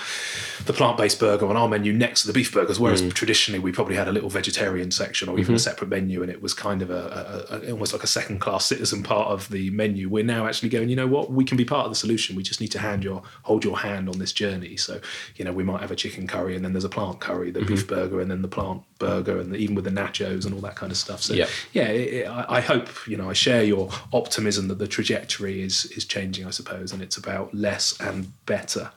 [0.66, 3.12] the plant-based burger on our menu next to the beef burgers, whereas mm.
[3.12, 5.54] traditionally we probably had a little vegetarian section or even mm-hmm.
[5.54, 8.66] a separate menu, and it was kind of a, a, a, almost like a second-class
[8.66, 10.08] citizen part of the menu.
[10.08, 12.36] We're now actually going, you know what, we can be part of the solution.
[12.36, 14.76] We just need to hand your hold your hand on this journey.
[14.76, 15.00] So
[15.36, 17.60] you know, we might have a chicken curry, and then there's a plant curry, the
[17.60, 17.74] mm-hmm.
[17.74, 20.60] beef burger, and then the plant burger, and the, even with the nachos and all
[20.60, 21.22] that kind of stuff.
[21.22, 24.78] So yeah, yeah it, it, I, I hope you know I share your optimism that
[24.78, 28.90] the trajectory is is changing, I suppose, and it's about less and better.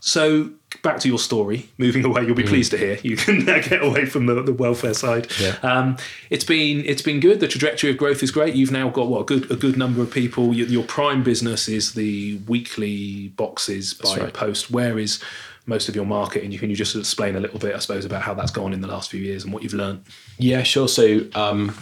[0.00, 0.50] So
[0.82, 1.70] back to your story.
[1.78, 2.48] Moving away, you'll be mm.
[2.48, 5.28] pleased to hear you can get away from the, the welfare side.
[5.40, 5.56] Yeah.
[5.62, 5.96] Um,
[6.28, 7.40] it's been it's been good.
[7.40, 8.54] The trajectory of growth is great.
[8.54, 10.52] You've now got what a good a good number of people.
[10.52, 14.34] Your, your prime business is the weekly boxes by right.
[14.34, 14.70] post.
[14.70, 15.22] Where is
[15.66, 18.06] most of your market and you can you just explain a little bit i suppose
[18.06, 20.02] about how that's gone in the last few years and what you've learned
[20.38, 21.76] yeah sure so um,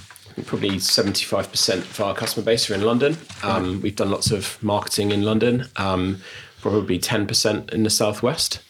[0.44, 3.16] probably 75% of our customer base are in London.
[3.42, 6.20] Um, we've done lots of marketing in London, um,
[6.60, 8.60] probably 10% in the southwest,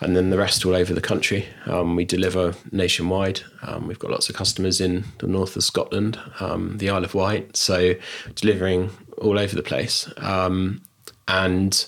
[0.00, 1.46] and then the rest all over the country.
[1.66, 3.40] Um, we deliver nationwide.
[3.62, 7.14] Um, we've got lots of customers in the north of Scotland, um, the Isle of
[7.14, 7.94] Wight, so
[8.34, 10.12] delivering all over the place.
[10.18, 10.82] Um,
[11.28, 11.86] and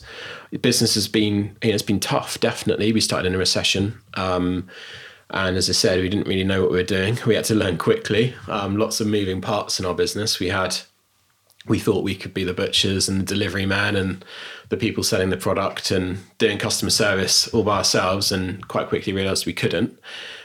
[0.60, 2.40] business has been, you know, it's been tough.
[2.40, 3.98] Definitely, we started in a recession.
[5.30, 7.18] And as I said, we didn't really know what we were doing.
[7.26, 8.34] We had to learn quickly.
[8.48, 10.40] Um, lots of moving parts in our business.
[10.40, 10.76] We had,
[11.66, 14.24] we thought we could be the butchers and the delivery man and
[14.70, 19.12] the people selling the product and doing customer service all by ourselves, and quite quickly
[19.12, 19.98] realised we couldn't.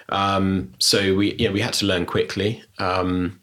[0.10, 2.64] Um, so we, yeah, we had to learn quickly.
[2.78, 3.42] Um,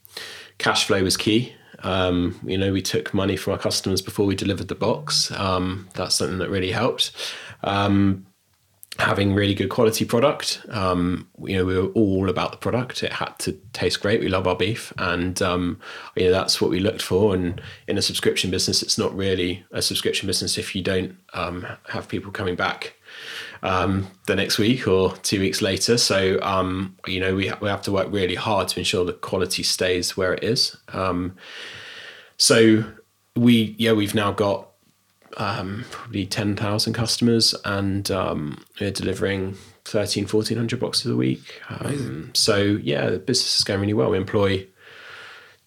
[0.59, 1.55] cash flow was key.
[1.82, 5.30] Um, you know, we took money from our customers before we delivered the box.
[5.32, 7.12] Um, that's something that really helped.
[7.64, 8.26] Um,
[9.01, 10.64] having really good quality product.
[10.68, 13.03] Um, you know, we were all about the product.
[13.03, 14.20] It had to taste great.
[14.20, 15.80] We love our beef, and um,
[16.14, 17.34] you know that's what we looked for.
[17.34, 21.66] And in a subscription business, it's not really a subscription business if you don't um,
[21.88, 22.94] have people coming back
[23.62, 25.96] um, the next week or two weeks later.
[25.96, 29.14] So um, you know, we ha- we have to work really hard to ensure the
[29.14, 30.76] quality stays where it is.
[30.88, 31.36] Um,
[32.36, 32.84] so
[33.36, 34.69] we yeah we've now got
[35.37, 41.61] um, probably 10,000 customers and um, we're delivering 13, 1400 boxes a week.
[41.68, 44.11] Um, so yeah, the business is going really well.
[44.11, 44.66] We employ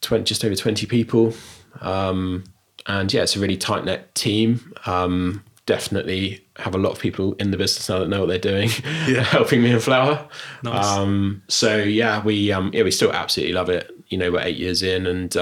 [0.02, 1.34] 20, just over 20 people.
[1.82, 2.44] Um,
[2.86, 4.74] and yeah, it's a really tight knit team.
[4.86, 8.38] Um, definitely have a lot of people in the business now that know what they're
[8.38, 8.70] doing,
[9.08, 9.22] yeah.
[9.24, 10.28] helping me in flower.
[10.64, 10.86] Nice.
[10.86, 13.90] Um, so yeah, we yeah we still absolutely love it.
[14.10, 15.34] You know, we're eight years in, and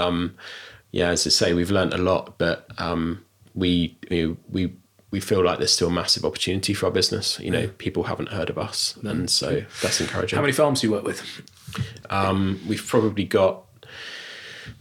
[0.92, 4.74] yeah, as I say, we've learned a lot, but um, we you know, we
[5.12, 7.40] we feel like there's still a massive opportunity for our business.
[7.40, 10.38] You know, people haven't heard of us, and so that's encouraging.
[10.38, 11.22] How many farms do you work with?
[12.10, 13.66] Um, we've probably got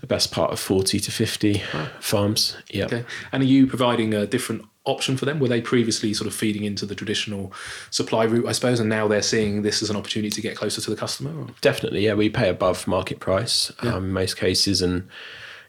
[0.01, 1.63] the best part of 40 to 50
[2.01, 2.57] farms.
[2.71, 2.87] Yeah.
[2.87, 3.05] Okay.
[3.33, 5.39] And are you providing a different option for them?
[5.41, 7.53] Were they previously sort of feeding into the traditional
[7.91, 10.81] supply route, I suppose, and now they're seeing this as an opportunity to get closer
[10.81, 11.39] to the customer?
[11.39, 11.49] Or?
[11.61, 12.15] Definitely, yeah.
[12.15, 13.95] We pay above market price yeah.
[13.95, 15.09] um, in most cases, and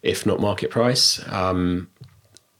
[0.01, 1.21] if not market price.
[1.27, 1.89] Um,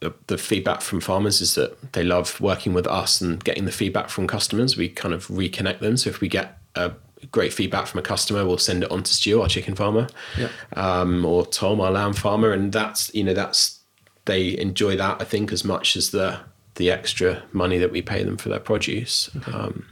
[0.02, 3.72] the, the feedback from farmers is that they love working with us and getting the
[3.72, 4.76] feedback from customers.
[4.76, 5.96] We kind of reconnect them.
[5.96, 6.92] So if we get a
[7.30, 10.48] great feedback from a customer, we'll send it on to Stu, our chicken farmer, yeah.
[10.74, 13.80] um, or Tom, our lamb farmer, and that's you know that's
[14.24, 16.40] they enjoy that I think as much as the
[16.76, 19.30] the extra money that we pay them for their produce.
[19.36, 19.52] Okay.
[19.52, 19.86] Um,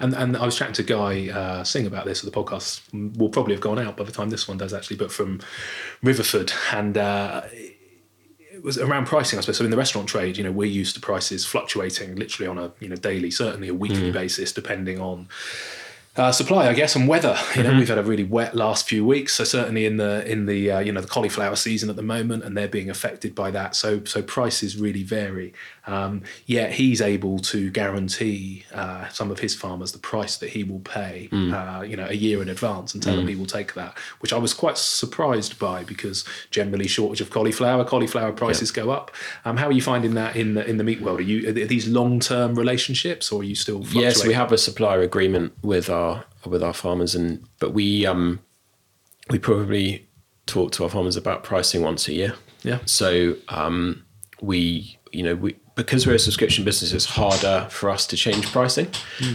[0.00, 2.22] and and I was chatting to Guy uh, Singh about this.
[2.22, 2.80] The podcast
[3.16, 5.40] will probably have gone out by the time this one does actually, but from
[6.02, 7.42] Riverford, and uh,
[8.62, 9.58] was around pricing, I suppose.
[9.58, 12.72] So in the restaurant trade, you know, we're used to prices fluctuating literally on a
[12.80, 14.12] you know daily, certainly a weekly mm.
[14.12, 15.28] basis, depending on
[16.14, 17.38] Uh, supply, I guess, and weather.
[17.56, 20.44] You know, we've had a really wet last few weeks, so certainly in the in
[20.44, 23.50] the uh, you know the cauliflower season at the moment, and they're being affected by
[23.52, 23.74] that.
[23.74, 25.54] So so prices really vary.
[25.86, 30.62] Um, yet he's able to guarantee uh, some of his farmers the price that he
[30.62, 33.72] will pay, uh, you know, a year in advance, and tell them he will take
[33.74, 33.96] that.
[34.20, 39.12] Which I was quite surprised by because generally shortage of cauliflower, cauliflower prices go up.
[39.46, 41.20] Um, how are you finding that in the in the meat world?
[41.20, 43.82] Are you are these long term relationships, or are you still?
[43.92, 46.01] Yes, we have a supplier agreement with our
[46.46, 48.40] with our farmers, and but we um
[49.30, 50.08] we probably
[50.46, 52.34] talk to our farmers about pricing once a year.
[52.62, 52.80] Yeah.
[52.84, 54.04] So um,
[54.40, 58.46] we you know we because we're a subscription business, it's harder for us to change
[58.52, 58.88] pricing.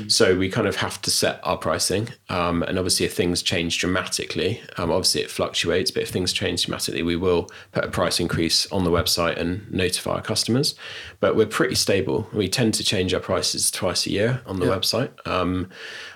[0.07, 3.79] So we kind of have to set our pricing, um, and obviously if things change
[3.79, 5.89] dramatically, um, obviously it fluctuates.
[5.91, 9.69] But if things change dramatically, we will put a price increase on the website and
[9.71, 10.75] notify our customers.
[11.19, 12.27] But we're pretty stable.
[12.33, 14.73] We tend to change our prices twice a year on the Yeah.
[14.77, 15.09] website.
[15.27, 15.69] Um,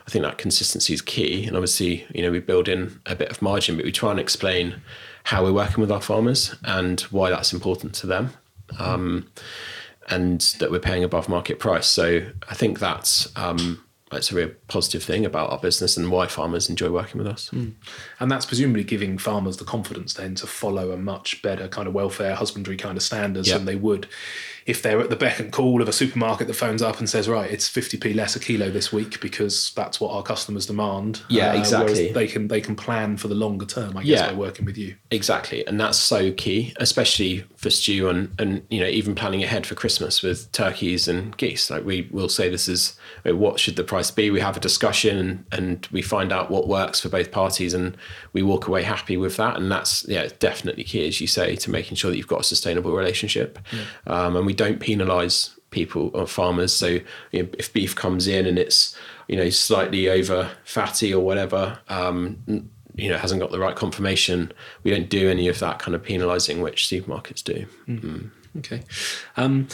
[0.08, 3.30] I think that consistency is key, and obviously you know we build in a bit
[3.32, 4.82] of margin, but we try and explain
[5.24, 8.32] how we're working with our farmers and why that's important to them.
[8.80, 9.28] Um,
[10.12, 11.88] and that we're paying above market price.
[11.88, 16.28] So I think that's um, that's a real positive thing about our business and why
[16.28, 17.50] farmers enjoy working with us.
[18.20, 21.94] And that's presumably giving farmers the confidence then to follow a much better kind of
[21.94, 23.58] welfare husbandry kind of standards Yeah.
[23.58, 24.08] than they would
[24.68, 27.28] if they're at the beck and call of a supermarket that phones up and says,
[27.28, 31.22] right, it's 50p less a kilo this week because that's what our customers demand.
[31.24, 32.12] Uh, Yeah, whereas exactly.
[32.12, 34.28] They can they can plan for the longer term, I guess, Yeah.
[34.32, 34.96] by working with you.
[35.10, 39.68] Exactly, and that's so key, especially for Stu and and you know even planning ahead
[39.68, 41.70] for Christmas with turkeys and geese.
[41.70, 44.32] Like we will say, this is what should the price be.
[44.32, 47.96] We have a discussion and, and we find out what works for both parties, and
[48.34, 49.58] we walk away happy with that.
[49.58, 52.46] And that's yeah, definitely key, as you say, to making sure that you've got a
[52.46, 53.60] sustainable relationship,
[54.08, 56.74] um, and we don't penalise people or farmers.
[56.74, 57.00] So
[57.32, 58.98] you know, if beef comes in and it's
[59.28, 61.78] you know slightly over fatty or whatever.
[61.90, 64.52] Um, you know, hasn't got the right conformation.
[64.84, 67.66] We don't do any of that kind of penalising, which supermarkets do.
[68.60, 68.84] Okay.
[69.38, 69.68] Um,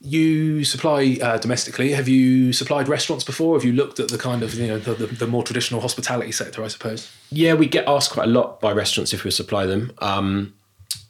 [0.00, 1.92] you supply uh, domestically.
[1.92, 3.56] Have you supplied restaurants before?
[3.56, 6.32] Have you looked at the kind of you know the, the, the more traditional hospitality
[6.32, 6.62] sector?
[6.62, 7.10] I suppose.
[7.30, 9.92] Yeah, we get asked quite a lot by restaurants if we supply them.
[9.98, 10.54] Um,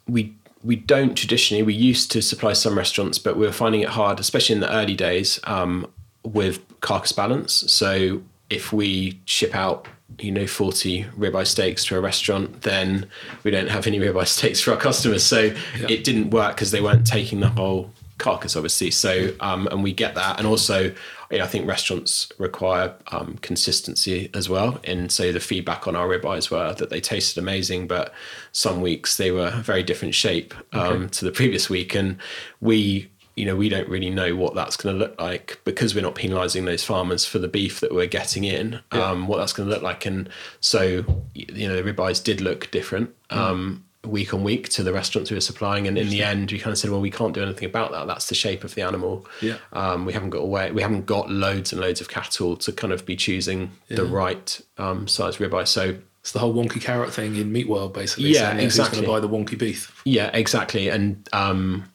[0.07, 1.63] we we don't traditionally.
[1.63, 4.73] We used to supply some restaurants, but we were finding it hard, especially in the
[4.73, 5.91] early days, um,
[6.23, 7.71] with carcass balance.
[7.71, 9.87] So if we ship out,
[10.19, 13.07] you know, forty ribeye steaks to a restaurant, then
[13.43, 15.23] we don't have any ribeye steaks for our customers.
[15.23, 15.53] So
[15.87, 18.91] it didn't work because they weren't taking the whole carcass, obviously.
[18.91, 20.93] So um, and we get that, and also.
[21.29, 24.79] you know, I think restaurants require um, consistency as well.
[24.85, 28.13] And so the feedback on our ribeyes were that they tasted amazing, but
[28.53, 31.95] some weeks they were a very different shape um, to the previous week.
[31.95, 32.17] And
[32.61, 36.01] we, you know, we don't really know what that's going to look like because we're
[36.01, 38.79] not penalising those farmers for the beef that we're getting in.
[38.91, 40.27] Um, what that's going to look like, and
[40.59, 43.13] so you know, the ribeyes did look different.
[43.29, 46.57] Um, week on week to the restaurants we were supplying and in the end we
[46.59, 48.81] kind of said well we can't do anything about that that's the shape of the
[48.81, 49.57] animal Yeah.
[49.73, 52.93] um, we haven't got away we haven't got loads and loads of cattle to kind
[52.93, 57.35] of be choosing the right um, size ribeye so It's the whole wonky carrot thing
[57.35, 58.29] in meat world, basically.
[58.29, 59.01] Yeah, saying, Who's exactly.
[59.01, 60.01] going to buy the wonky beef?
[60.05, 61.89] yeah exactly and um,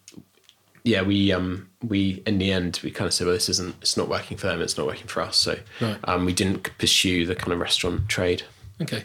[0.84, 3.96] yeah we um, we in the end we kind of said well this isn't it's
[3.96, 5.96] not working for them it's not working for us so Right.
[6.04, 8.42] um, we didn't pursue the kind of restaurant trade
[8.80, 9.04] Okay.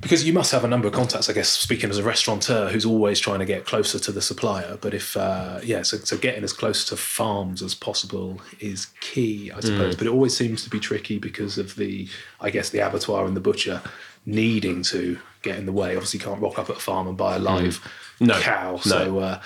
[0.00, 2.86] Because you must have a number of contacts, I guess, speaking as a restaurateur who's
[2.86, 4.78] always trying to get closer to the supplier.
[4.80, 9.50] But if, uh, yeah, so, so getting as close to farms as possible is key,
[9.54, 9.94] I suppose.
[9.94, 12.08] But it always seems to be tricky because of the,
[12.40, 13.82] I guess, the abattoir and the butcher
[14.24, 15.96] needing to get in the way.
[15.96, 17.86] Obviously, you can't rock up at a farm and buy a live
[18.20, 18.72] No, cow.
[18.72, 18.78] no.
[18.78, 19.40] So, uh,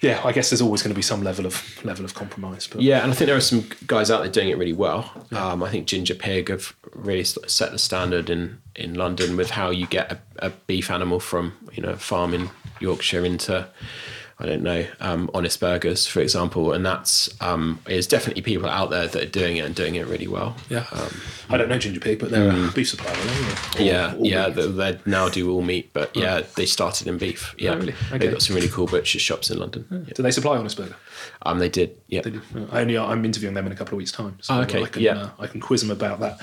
[0.00, 2.66] yeah, I guess there's always going to be some level of level of compromise.
[2.66, 5.10] But Yeah, and I think there are some guys out there doing it really well.
[5.32, 9.70] Um, I think Ginger Pig have really set the standard in, in London with how
[9.70, 13.66] you get a, a beef animal from you know farm in Yorkshire into
[14.38, 18.90] I don't know um, Honest Burgers, for example, and that's um, there's definitely people out
[18.90, 20.54] there that are doing it and doing it really well.
[20.68, 20.84] yeah,
[21.48, 23.16] I don't know Ginger Pig, but they're a beef supplier.
[23.16, 23.32] Aren't they?
[23.32, 23.86] Or- Mm.
[23.86, 27.54] Yeah, or yeah, they, they now do all meat, but yeah, they started in beef.
[27.58, 27.92] Yeah, Oh, really?
[28.08, 28.18] Okay.
[28.18, 29.86] they've got some really cool butcher shops in London.
[29.90, 30.12] Yeah.
[30.14, 30.96] Do they supply Honest Burger?
[31.42, 31.96] Um, they did.
[32.08, 32.42] Yeah, They do.
[32.72, 34.86] I only I'm interviewing them in a couple of weeks' time, so Oh, okay, I
[34.86, 35.16] can yeah.
[35.16, 36.40] uh, I can quiz them about that.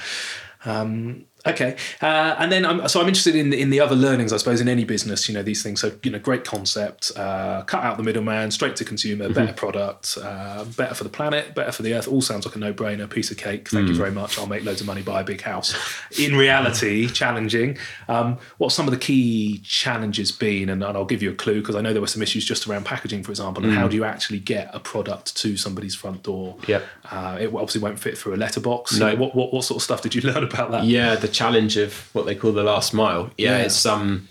[0.65, 4.37] Um, Okay, uh, and then I'm, so I'm interested in in the other learnings, I
[4.37, 5.27] suppose, in any business.
[5.27, 5.81] You know, these things.
[5.81, 9.33] So you know, great concept, uh, cut out the middleman, straight to consumer, Mm-hmm.
[9.33, 12.07] better product, uh, better for the planet, better for the earth.
[12.07, 13.67] All sounds like a no brainer, piece of cake.
[13.69, 13.89] Thank Mm.
[13.89, 14.39] you very much.
[14.39, 15.75] I'll make loads of money, buy a big house.
[16.17, 17.77] In reality, challenging.
[18.07, 20.69] Um, what's some of the key challenges been?
[20.69, 22.67] And, and I'll give you a clue because I know there were some issues just
[22.67, 23.63] around packaging, for example.
[23.65, 26.55] And how do you actually get a product to somebody's front door?
[26.61, 26.67] Mm.
[26.69, 26.83] Yep.
[27.11, 28.97] Uh, it obviously won't fit through a letterbox.
[28.97, 29.09] No.
[29.09, 30.85] You know, what, what what sort of stuff did you learn about that?
[30.85, 33.29] Yeah, the challenge of what they call the last mile.
[33.37, 33.63] Yeah, Yeah.
[33.65, 34.27] it's um,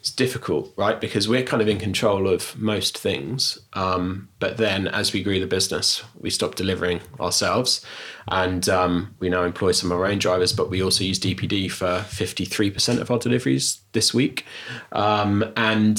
[0.00, 1.00] it's difficult, right?
[1.00, 3.58] Because we're kind of in control of most things.
[3.72, 7.84] Um, but then as we grew the business, we stopped delivering ourselves,
[8.28, 10.52] and um, we now employ some of our own drivers.
[10.52, 14.44] But we also use DPD for fifty three percent of our deliveries this week,
[14.92, 15.96] um, and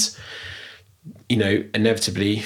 [1.30, 2.44] you know, inevitably,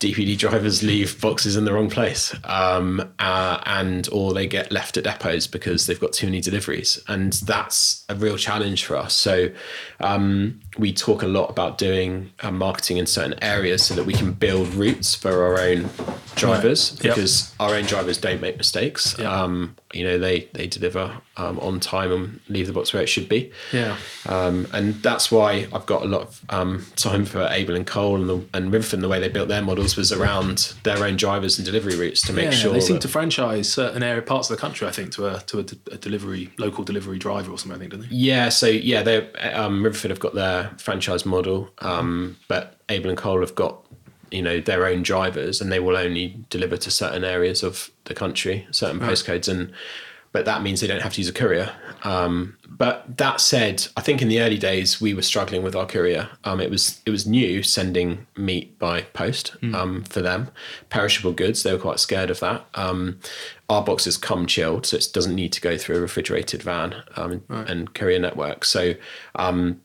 [0.00, 4.96] DPD drivers leave boxes in the wrong place, um, uh, and or they get left
[4.96, 9.12] at depots because they've got too many deliveries, and that's a real challenge for us.
[9.12, 9.50] So
[10.00, 14.12] um, we talk a lot about doing uh, marketing in certain areas so that we
[14.14, 15.90] can build routes for our own
[16.36, 17.14] drivers Yep.
[17.16, 19.16] because our own drivers don't make mistakes.
[19.18, 19.26] Yep.
[19.28, 23.08] Um, you know, they they deliver um, on time and leave the box where it
[23.08, 23.50] should be.
[23.72, 23.96] Yeah.
[24.26, 28.16] Um, and that's why I've got a lot of um, time for Abel and Cole
[28.16, 29.00] and, the, and Riverford.
[29.00, 32.32] The way they built their models was around their own drivers and delivery routes to
[32.32, 34.86] make Yeah, sure they seem to franchise certain area parts of the country.
[34.86, 37.76] I think to a to a, a delivery local delivery driver or something.
[37.76, 38.14] I think, don't they?
[38.14, 43.18] Yeah, so yeah, they um, Riverford have got their franchise model, um, but Abel and
[43.18, 43.84] Cole have got
[44.30, 48.14] you know their own drivers, and they will only deliver to certain areas of the
[48.14, 49.72] country, certain postcodes, and
[50.32, 51.72] but that means they don't have to use a courier.
[52.04, 55.86] Um, but that said, I think in the early days we were struggling with our
[55.86, 56.30] courier.
[56.44, 60.50] Um, it was it was new sending meat by post um, for them,
[60.88, 61.62] perishable goods.
[61.62, 62.64] They were quite scared of that.
[62.74, 63.18] Um,
[63.68, 67.42] our boxes come chilled, so it doesn't need to go through a refrigerated van um,
[67.48, 68.64] and courier network.
[68.64, 68.94] So
[69.34, 69.80] um,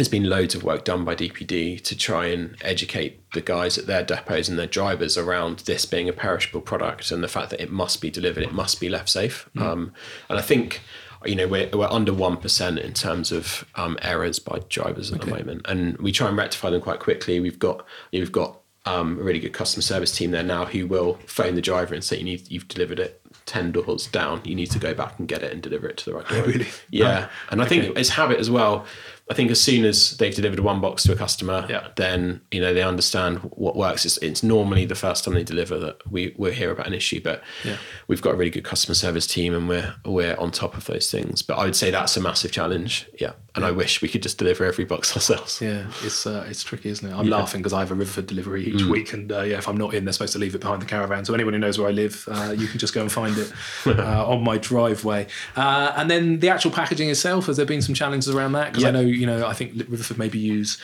[0.00, 3.86] there's been loads of work done by DPD to try and educate the guys at
[3.86, 7.60] their depots and their drivers around this being a perishable product and the fact that
[7.60, 9.50] it must be delivered, it must be left safe.
[9.58, 9.92] Um,
[10.30, 10.80] and I think,
[11.26, 15.26] you know, we're, we're under 1% in terms of um, errors by drivers at the
[15.26, 15.66] moment.
[15.68, 17.38] And we try and rectify them quite quickly.
[17.38, 21.18] We've got, we've got um, a really good customer service team there now who will
[21.26, 24.40] phone the driver and say, you need, you've delivered it 10 doors down.
[24.44, 26.42] You need to go back and get it and deliver it to the right door.
[26.44, 26.68] really?
[26.90, 27.28] Yeah.
[27.50, 28.86] And I think it's habit as well.
[29.30, 31.88] I think as soon as they've delivered one box to a customer, Yeah.
[31.96, 34.04] then you know they understand what works.
[34.04, 37.20] It's, it's normally the first time they deliver that we we hear about an issue,
[37.22, 37.76] but Yeah.
[38.08, 41.10] we've got a really good customer service team and we're we're on top of those
[41.10, 41.42] things.
[41.42, 43.06] But I would say that's a massive challenge.
[43.20, 45.60] Yeah, and I wish we could just deliver every box ourselves.
[45.62, 47.14] Yeah, it's uh, it's tricky, isn't it?
[47.14, 49.76] I'm laughing because I have a Riverford delivery each week, and uh, yeah, if I'm
[49.76, 51.24] not in, they're supposed to leave it behind the caravan.
[51.24, 53.52] So anyone who knows where I live, uh, you can just go and find it
[53.86, 55.28] uh, on my driveway.
[55.56, 58.72] Uh, and then the actual packaging itself, has there been some challenges around that?
[58.72, 58.92] Because I Yeah.
[58.92, 60.78] know you know I think Riverford maybe use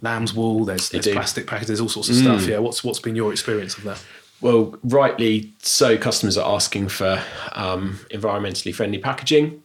[0.00, 0.64] lamb's wool.
[0.64, 2.46] There's, there's plastic packages, there's all sorts of stuff.
[2.46, 4.02] Yeah, what's what's been your experience of that?
[4.40, 7.22] Well, rightly so, customers are asking for
[7.52, 9.62] um, environmentally friendly packaging.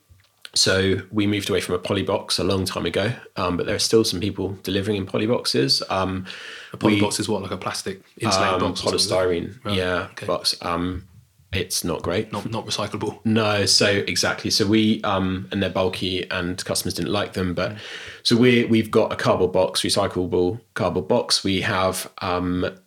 [0.54, 3.76] So we moved away from a poly box a long time ago, um, but there
[3.76, 5.84] are still some people delivering in poly boxes.
[5.90, 6.26] Um,
[6.74, 9.06] A poly we- box is what like a plastic insulated um, box, or something, is
[9.06, 9.64] it?
[9.64, 10.26] polystyrene, yeah, okay.
[10.26, 10.56] box.
[10.62, 11.08] Um,
[11.56, 12.32] it's not great.
[12.32, 13.20] not not recyclable.
[13.26, 14.50] No, so exactly.
[14.52, 17.78] So we um and they're bulky and customers didn't like them, but
[18.24, 21.44] so we we've got a cardboard box, recyclable cardboard box.
[21.44, 22.78] We have um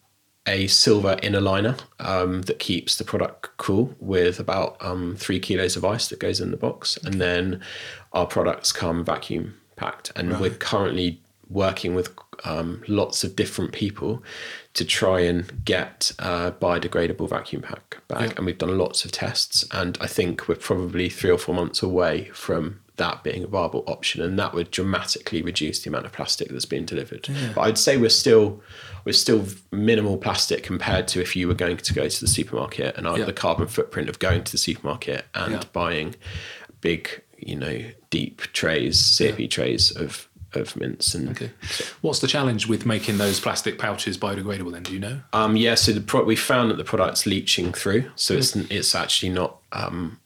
[0.46, 5.76] a silver inner liner um, that keeps the product cool with about um, three kilos
[5.76, 7.60] of ice that goes in the box, and then
[8.14, 10.10] our products come vacuum packed.
[10.16, 12.10] And we're currently working with
[12.44, 14.22] um, lots of different people
[14.78, 19.64] to try and get a biodegradable vacuum pack bag, and we've done lots of tests.
[19.72, 23.82] And I think we're probably three or four months away from that being a viable
[23.88, 27.28] option, and that would dramatically reduce the amount of plastic that's being delivered.
[27.56, 28.62] But I'd say we're still
[29.04, 32.96] we're still minimal plastic compared to if you were going to go to the supermarket
[32.96, 33.24] and Yeah.
[33.24, 35.62] the carbon footprint of going to the supermarket and Yeah.
[35.72, 36.14] buying
[36.80, 41.50] big, you know, deep trays, CFE trays of of mince and Okay.
[42.00, 44.72] What's the challenge with making those plastic pouches biodegradable?
[44.72, 45.20] Then do you know?
[45.32, 48.94] Um, yeah, so the pro- we found that the product's leaching through, so it's it's
[48.94, 50.18] actually not um,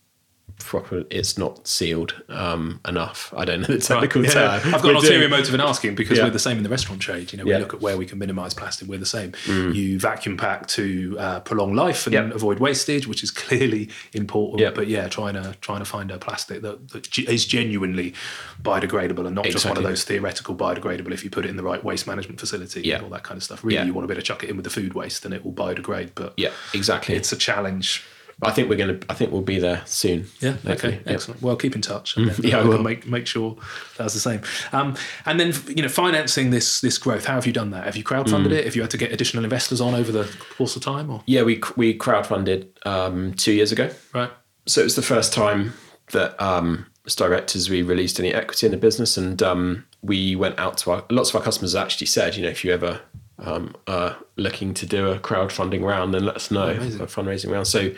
[0.64, 1.04] proper.
[1.10, 3.32] It's not sealed um, enough.
[3.36, 4.74] I don't know the technical Yeah, term.
[4.74, 6.24] I've got We're an ulterior doing- motive in asking because Yeah.
[6.24, 7.32] we're the same in the restaurant trade.
[7.32, 8.88] You know, we look at where we can minimise plastic.
[8.88, 9.32] We're the same.
[9.46, 12.34] You vacuum pack to uh, prolong life and Yep.
[12.34, 14.60] avoid wastage, which is clearly important.
[14.60, 14.74] Yep.
[14.74, 18.14] But yeah, trying to trying to find a plastic that, that is genuinely
[18.62, 21.12] biodegradable and not just one of those theoretical biodegradable.
[21.12, 23.42] If you put it in the right waste management facility, and all that kind of
[23.42, 23.64] stuff.
[23.64, 25.34] Really, you want to be able to chuck it in with the food waste and
[25.34, 26.10] it will biodegrade.
[26.14, 27.14] But Yeah, exactly.
[27.14, 28.02] it's a challenge.
[28.42, 28.98] I think we're gonna.
[29.08, 30.26] I think we'll be there soon.
[30.40, 30.52] Yeah.
[30.52, 30.94] hopefully.
[30.96, 31.02] Okay.
[31.06, 31.40] Excellent.
[31.42, 32.16] Well, keep in touch.
[32.16, 32.82] And then Yeah, I will.
[32.82, 33.56] make make sure
[33.96, 34.40] that's the same.
[34.72, 37.26] Um, and then you know, financing this this growth.
[37.26, 37.84] How have you done that?
[37.84, 38.52] Have you crowdfunded Mm.
[38.52, 38.64] it?
[38.64, 40.24] Have you had to get additional investors on over the
[40.56, 41.10] course of time?
[41.10, 43.90] Or Yeah, we we crowdfunded um, two years ago.
[44.12, 44.30] right.
[44.66, 45.72] So it was the first time
[46.12, 50.58] that um, as directors we released any equity in the business, and um, we went
[50.58, 53.00] out to our lots of our customers actually said, you know, if you ever
[53.42, 57.00] um, are looking to do a crowdfunding round, then let us know Amazing.
[57.00, 57.66] a fundraising round.
[57.66, 57.92] So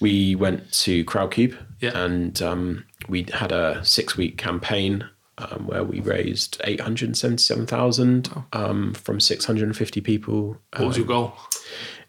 [0.00, 1.96] we went to Crowdcube, Yeah.
[1.98, 5.04] and um, we had a six week campaign.
[5.40, 10.56] Um, where we raised eight hundred seventy-seven thousand um, from six hundred and fifty people.
[10.76, 11.32] What was your goal?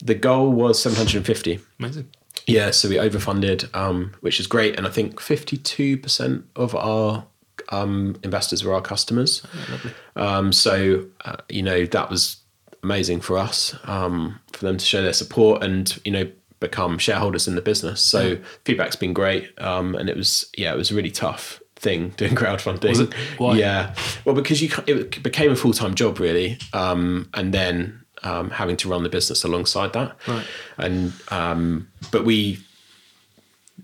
[0.04, 1.60] The goal was seven hundred and fifty.
[1.78, 2.10] Amazing.
[2.48, 7.28] Yeah, so we overfunded, um, which is great, and I think fifty-two percent of our
[7.72, 9.44] um, investors were our customers.
[10.16, 12.38] Um, so uh, you know that was
[12.84, 17.48] amazing for us um, for them to show their support and you know become shareholders
[17.48, 18.02] in the business.
[18.02, 22.10] So feedback's been great, um, and it was yeah, it was a really tough thing
[22.18, 22.90] doing crowdfunding.
[22.90, 23.14] Was it?
[23.38, 23.58] Why?
[23.58, 28.50] Yeah, well, because you it became a full time job really, um, and then um,
[28.52, 30.18] having to run the business alongside that.
[30.28, 30.46] Right.
[30.78, 32.60] And um, but we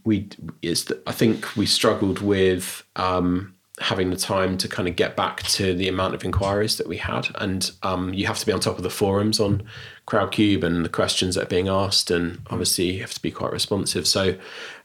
[0.04, 0.30] we
[0.62, 5.43] it's I think we struggled with um, having the time to kind of get back
[5.43, 8.59] to the amount of inquiries that we had, and um, you have to be on
[8.59, 9.63] top of the forums on
[10.08, 13.51] Crowdcube and the questions that are being asked, and obviously you have to be quite
[13.51, 14.06] responsive.
[14.06, 14.36] So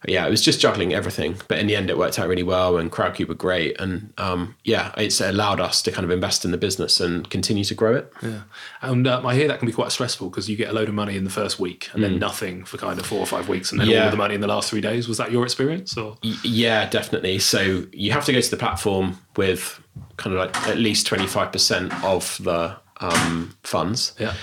[0.08, 2.78] yeah, it was just juggling everything, but in the end it worked out really well,
[2.78, 6.52] and Crowdcube were great, and um, yeah, it's allowed us to kind of invest in
[6.52, 8.10] the business and continue to grow it.
[8.22, 8.42] Yeah,
[8.80, 10.94] and um, I hear that can be quite stressful because you get a load of
[10.94, 13.72] money in the first week and then nothing for kind of four or five weeks,
[13.72, 13.96] and then all Mm.
[13.96, 14.04] Yeah.
[14.06, 15.06] of the money in the last three days.
[15.06, 15.96] Was that your experience?
[15.98, 17.38] Or Y- Yeah, definitely.
[17.40, 19.82] So you have to go to the platform with
[20.16, 24.12] kind of like at least 25% of the um, funds.
[24.18, 24.34] Yeah.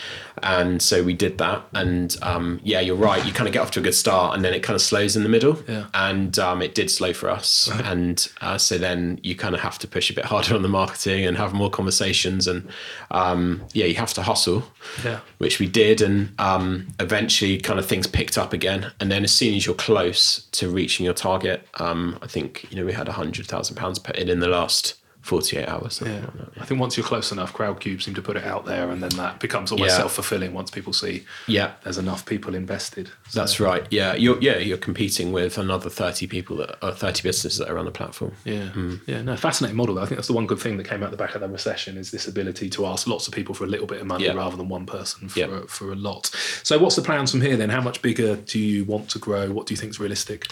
[0.44, 1.66] And so we did that.
[1.74, 3.26] And um, yeah, you're right.
[3.26, 5.16] You kind of get off to a good start and then it kind of slows
[5.16, 5.62] in the middle.
[5.68, 5.88] Yeah.
[5.94, 7.70] And um, it did slow for us.
[7.84, 10.68] And uh, so then you kind of have to push a bit harder on the
[10.70, 12.48] marketing and have more conversations.
[12.48, 12.68] And
[13.12, 14.64] um, yeah, you have to hustle
[15.04, 15.20] Yeah.
[15.40, 18.92] which we did, and um, eventually, kind of things picked up again.
[19.00, 22.78] And then, as soon as you're close to reaching your target, um, I think you
[22.78, 24.96] know we had a hundred thousand pounds put in in the last
[25.28, 25.96] forty eight hours.
[25.96, 26.62] something Yeah, like that.
[26.62, 29.10] I think once you're close enough, Crowdcube seem to put it out there, and then
[29.18, 29.98] that becomes almost Yeah.
[29.98, 33.10] self fulfilling once people see Yeah, there's enough people invested.
[33.30, 33.86] So- that's right.
[33.92, 37.78] Yeah, you're yeah you're competing with another thirty people that are thirty businesses that are
[37.78, 38.32] on the platform.
[38.46, 38.96] Yeah, Hmm.
[39.06, 40.00] yeah, no, fascinating model.
[40.00, 41.98] I think that's the one good thing that came out the back of the recession
[41.98, 44.34] is this ability to ask lots of people for a little bit of money Yeah.
[44.34, 45.60] rather than one person for Yeah.
[45.68, 46.32] for a lot.
[46.64, 47.70] So, what's the plans from here then?
[47.70, 49.52] How much bigger do you want to grow?
[49.52, 50.48] What do you think is realistic?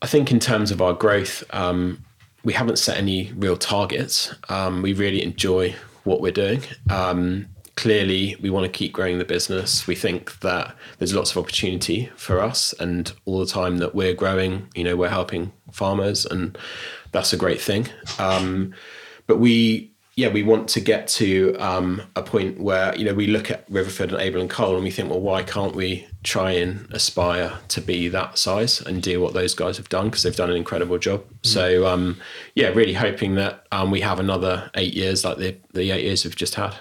[0.00, 2.04] I think in terms of our growth, um,
[2.48, 4.34] we haven't set any real targets.
[4.48, 6.62] Um, we really enjoy what we're doing.
[6.88, 7.46] Um,
[7.76, 9.86] clearly, we want to keep growing the business.
[9.86, 14.14] We think that there's lots of opportunity for us, and all the time that we're
[14.14, 16.56] growing, you know, we're helping farmers, and
[17.12, 17.88] that's a great thing.
[18.18, 18.72] Um,
[19.26, 23.26] but we yeah, we want to get to um, a point where you know we
[23.26, 26.50] look at Riverford and Abel and Cole and we think, well, why can't we try
[26.50, 30.34] and aspire to be that size and do what those guys have done because they've
[30.34, 31.24] done an incredible job.
[31.42, 32.20] So um,
[32.54, 36.24] yeah, really hoping that um, we have another eight years like the the eight years
[36.24, 36.74] we've just had.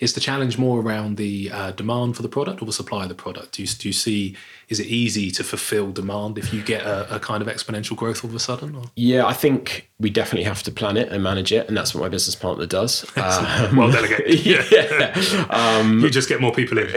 [0.00, 3.08] Is the challenge more around the uh, demand for the product or the supply of
[3.08, 3.52] the product?
[3.52, 4.36] Do you, do you see,
[4.68, 8.22] is it easy to fulfill demand if you get a, a kind of exponential growth
[8.24, 8.76] all of a sudden?
[8.76, 8.84] Or?
[8.96, 12.02] Yeah, I think we definitely have to plan it and manage it, and that's what
[12.02, 13.04] my business partner does.
[13.28, 14.46] Uh, well delegated.
[14.72, 16.88] yeah, you just get more people in.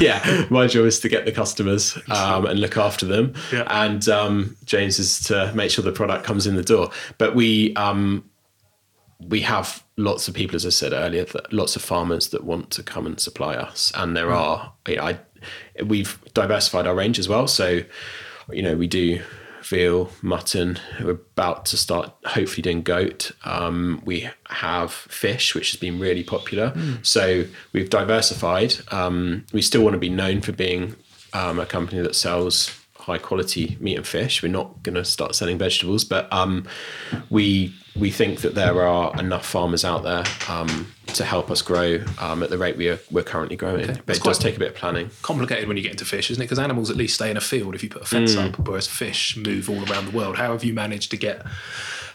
[0.00, 3.64] yeah, my job is to get the customers um, and look after them, Yeah.
[3.84, 6.90] and um, James is to make sure the product comes in the door.
[7.18, 8.24] But we um,
[9.20, 12.70] we have lots of people, as I said earlier, that lots of farmers that want
[12.72, 14.72] to come and supply us, and there are.
[14.88, 15.18] You know, I,
[15.84, 17.80] we've diversified our range as well, so
[18.52, 19.20] you know we do
[19.62, 20.78] veal, mutton.
[21.02, 23.30] We're about to start hopefully doing goat.
[23.46, 26.74] Um, we have fish, which has been really popular.
[27.02, 28.74] So we've diversified.
[28.90, 30.96] Um, we still want to be known for being
[31.34, 34.42] um, a company that sells high quality meat and fish.
[34.42, 36.66] We're not going to start selling vegetables, but um,
[37.28, 42.02] we we think that there are enough farmers out there um, to help us grow
[42.18, 43.86] um, at the rate we are, we're currently growing.
[43.86, 45.10] But That's it does take a bit of planning.
[45.22, 46.46] complicated when you get into fish, isn't it?
[46.46, 48.88] Because animals at least stay in a field if you put a fence up, whereas
[48.88, 50.36] fish move all around the world.
[50.36, 51.46] How have you managed to get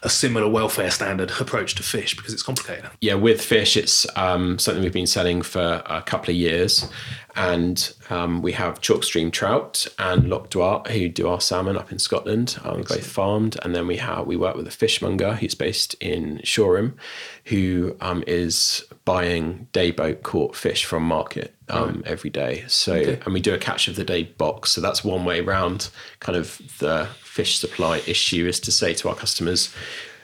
[0.04, 2.16] a similar welfare standard approach to fish?
[2.16, 2.90] Because it's complicated.
[3.02, 6.90] yeah, with fish, it's um, something we've been selling for a couple of years,
[7.36, 12.00] and um, we have Chalkstream Trout and Loch Duart who do our salmon up in
[12.00, 13.58] Scotland, um, both farmed.
[13.64, 16.98] And then we have we work with a fishmonger who's based in Shoreham,
[17.46, 22.66] who um, is buying dayboat caught fish from market um, every day.
[22.68, 22.94] So
[23.26, 24.72] and we do a catch of the day box.
[24.72, 25.90] So that's one way around
[26.20, 27.08] kind of the
[27.40, 29.74] fish supply issue is to say to our customers,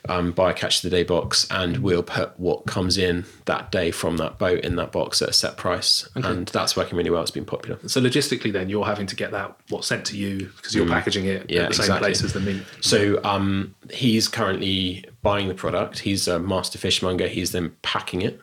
[0.10, 3.72] um, buy a catch of the day box, and we'll put what comes in that
[3.72, 7.10] day from that boat in that box at a set price, and that's working really
[7.10, 7.22] well.
[7.22, 7.80] It's been popular.
[7.88, 11.26] So logistically, then you're having to get that what's sent to you because you're packaging
[11.26, 11.52] it Mm.
[11.52, 12.06] Yeah, at the same exactly.
[12.08, 12.64] place as the meat.
[12.82, 16.00] So um, he's currently buying the product.
[16.00, 17.28] He's a master fishmonger.
[17.28, 18.40] He's then packing it,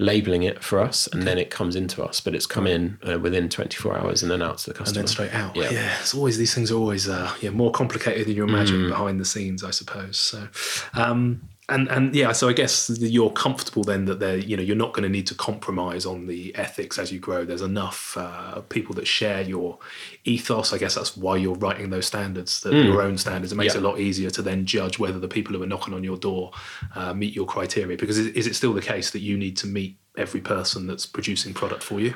[0.00, 2.20] labeling it for us, and then it comes into us.
[2.20, 5.00] But it's come in uh, within 24 hours and then out to the customer.
[5.00, 5.54] and then straight out.
[5.54, 5.70] Yeah.
[5.70, 9.20] Yeah, it's always these things are always uh, yeah more complicated than you imagine behind
[9.20, 10.18] the scenes, I suppose.
[10.18, 10.48] So,
[10.94, 14.76] um, and and yeah, so I guess you're comfortable then that they're you know you're
[14.76, 17.44] not going to need to compromise on the ethics as you grow.
[17.44, 19.78] There's enough uh, people that share your
[20.24, 20.72] ethos.
[20.74, 23.52] I guess that's why you're writing those standards, that your own standards.
[23.52, 23.80] It makes Yeah.
[23.80, 26.18] it a lot easier to then judge whether the people who are knocking on your
[26.18, 26.52] door
[26.94, 27.96] uh, meet your criteria.
[27.96, 31.06] Because is, is it still the case that you need to meet every person that's
[31.06, 32.14] producing product for you?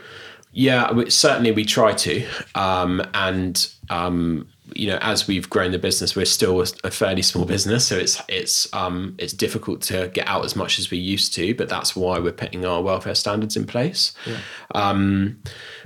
[0.52, 6.14] Yeah, certainly we try to, um, and um, you know, as we've grown the business,
[6.16, 10.44] we're still a, fairly small business, so it's it's um, it's difficult to get out
[10.44, 11.54] as much as we used to.
[11.54, 14.12] But that's why we're putting our welfare standards in place.
[14.74, 15.40] Um,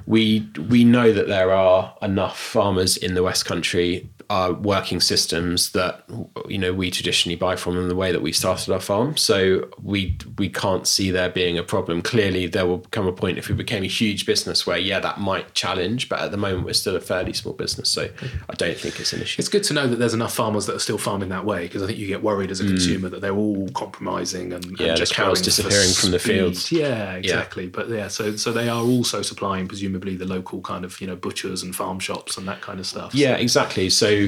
[0.06, 5.72] we we know that there are enough farmers in the West Country are working systems
[5.72, 6.04] that
[6.48, 9.16] you know we traditionally buy from in the way that we started our farm.
[9.16, 12.02] So we we can't see there being a problem.
[12.02, 15.20] Clearly, there will come a point if we became a huge business where yeah that
[15.20, 18.08] might challenge, but at the moment we're still a fairly small business, so
[18.48, 19.40] I don't think it's an issue.
[19.40, 21.82] It's good to know that there's enough farmers that are still farming that way because
[21.82, 24.86] I think you get worried as a consumer that they're all compromising and, and Mm.
[24.86, 26.72] Yeah, the just cows disappearing from the fields.
[26.72, 27.68] Yeah, exactly.
[27.68, 31.16] But yeah, so so they are also supplying presumably the local kind of you know
[31.16, 33.14] butchers and farm shops and that kind of stuff.
[33.14, 33.90] Yeah, exactly.
[33.90, 34.21] So,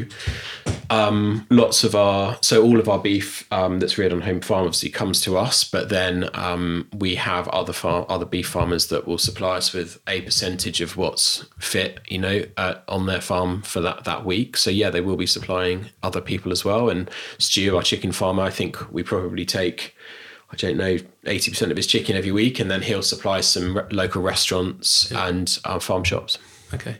[0.90, 4.66] um, lots of our so all of our beef um, that's reared on home farm
[4.66, 9.06] obviously comes to us, but then um, we have other farm other beef farmers that
[9.06, 13.62] will supply us with a percentage of what's fit, you know, uh, on their farm
[13.62, 14.56] for that that week.
[14.56, 16.90] So yeah, they will be supplying other people as well.
[16.90, 19.94] And Stu, our chicken farmer, I think we probably take.
[20.52, 23.84] I don't know, 80% of his chicken every week, and then he'll supply some re-
[23.90, 26.38] local restaurants and uh, farm shops.
[26.72, 26.98] Okay.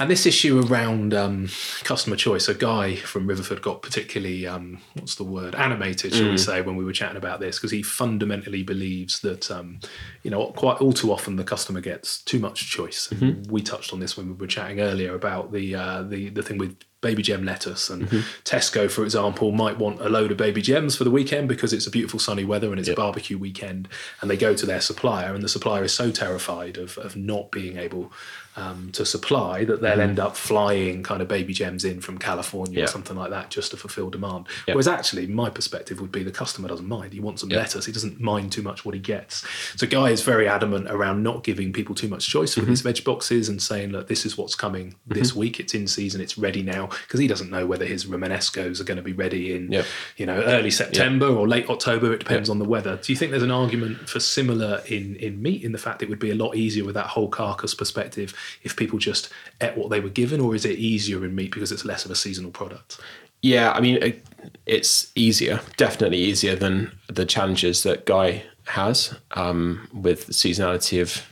[0.00, 1.48] And this issue around um,
[1.84, 6.38] customer choice, a guy from Riverford got particularly, um, what's the word, animated, shall we
[6.38, 9.78] say, when we were chatting about this, because he fundamentally believes that, um,
[10.22, 13.12] you know, quite all too often the customer gets too much choice.
[13.50, 16.56] We touched on this when we were chatting earlier about the uh, the the thing
[16.56, 17.88] with baby gem lettuce.
[17.88, 18.08] And
[18.44, 21.86] Tesco, for example, might want a load of baby gems for the weekend because it's
[21.86, 23.88] a beautiful sunny weather and it's a barbecue weekend,
[24.20, 27.50] and they go to their supplier, and the supplier is so terrified of of not
[27.50, 28.10] being able
[28.56, 30.00] um, to supply that they'll mm-hmm.
[30.00, 32.84] end up flying kind of baby gems in from California Yeah.
[32.84, 34.46] or something like that just to fulfill demand.
[34.66, 37.12] Whereas actually, my perspective would be the customer doesn't mind.
[37.12, 37.86] He wants some lettuce.
[37.86, 39.46] He doesn't mind too much what he gets.
[39.76, 42.88] So Guy is very adamant around not giving people too much choice with his mm-hmm.
[42.88, 45.40] veg boxes and saying, look, this is what's coming this mm-hmm.
[45.40, 45.60] week.
[45.60, 46.20] It's in season.
[46.20, 49.54] It's ready now because he doesn't know whether his Romanescos are going to be ready
[49.54, 49.72] in,
[50.16, 52.12] you know, early September or late October.
[52.12, 52.98] It depends on the weather.
[53.02, 56.08] Do you think there's an argument for similar in in meat in the fact it
[56.08, 59.30] would be a lot easier with that whole carcass perspective if people just
[59.60, 62.10] ate what they were given, or is it easier in meat because it's less of
[62.10, 63.00] a seasonal product?
[63.42, 64.20] Yeah, I mean,
[64.66, 71.26] it's easier, definitely easier than the challenges that Guy has um, with the seasonality of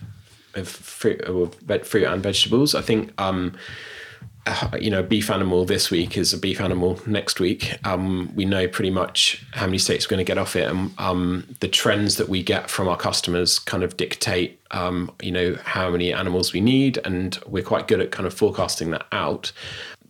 [0.54, 1.20] of fruit,
[1.86, 2.74] fruit and vegetables.
[2.74, 3.56] I think, um,
[4.80, 7.78] you know, beef animal this week is a beef animal next week.
[7.86, 10.92] Um, we know pretty much how many steaks we're going to get off it, and
[10.98, 15.56] um, the trends that we get from our customers kind of dictate, um, you know,
[15.64, 19.52] how many animals we need, and we're quite good at kind of forecasting that out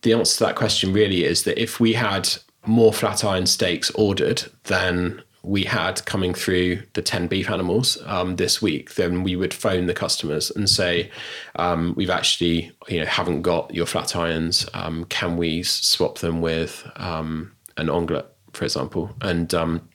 [0.03, 2.29] the answer to that question really is that if we had
[2.67, 8.37] more flat iron steaks ordered than we had coming through the 10 beef animals um,
[8.37, 11.11] this week, then we would phone the customers and say,
[11.57, 14.69] um, we've actually, you know, haven't got your flat irons.
[14.75, 19.11] Um, can we swap them with um, an onglet, for example?
[19.23, 19.89] And, um,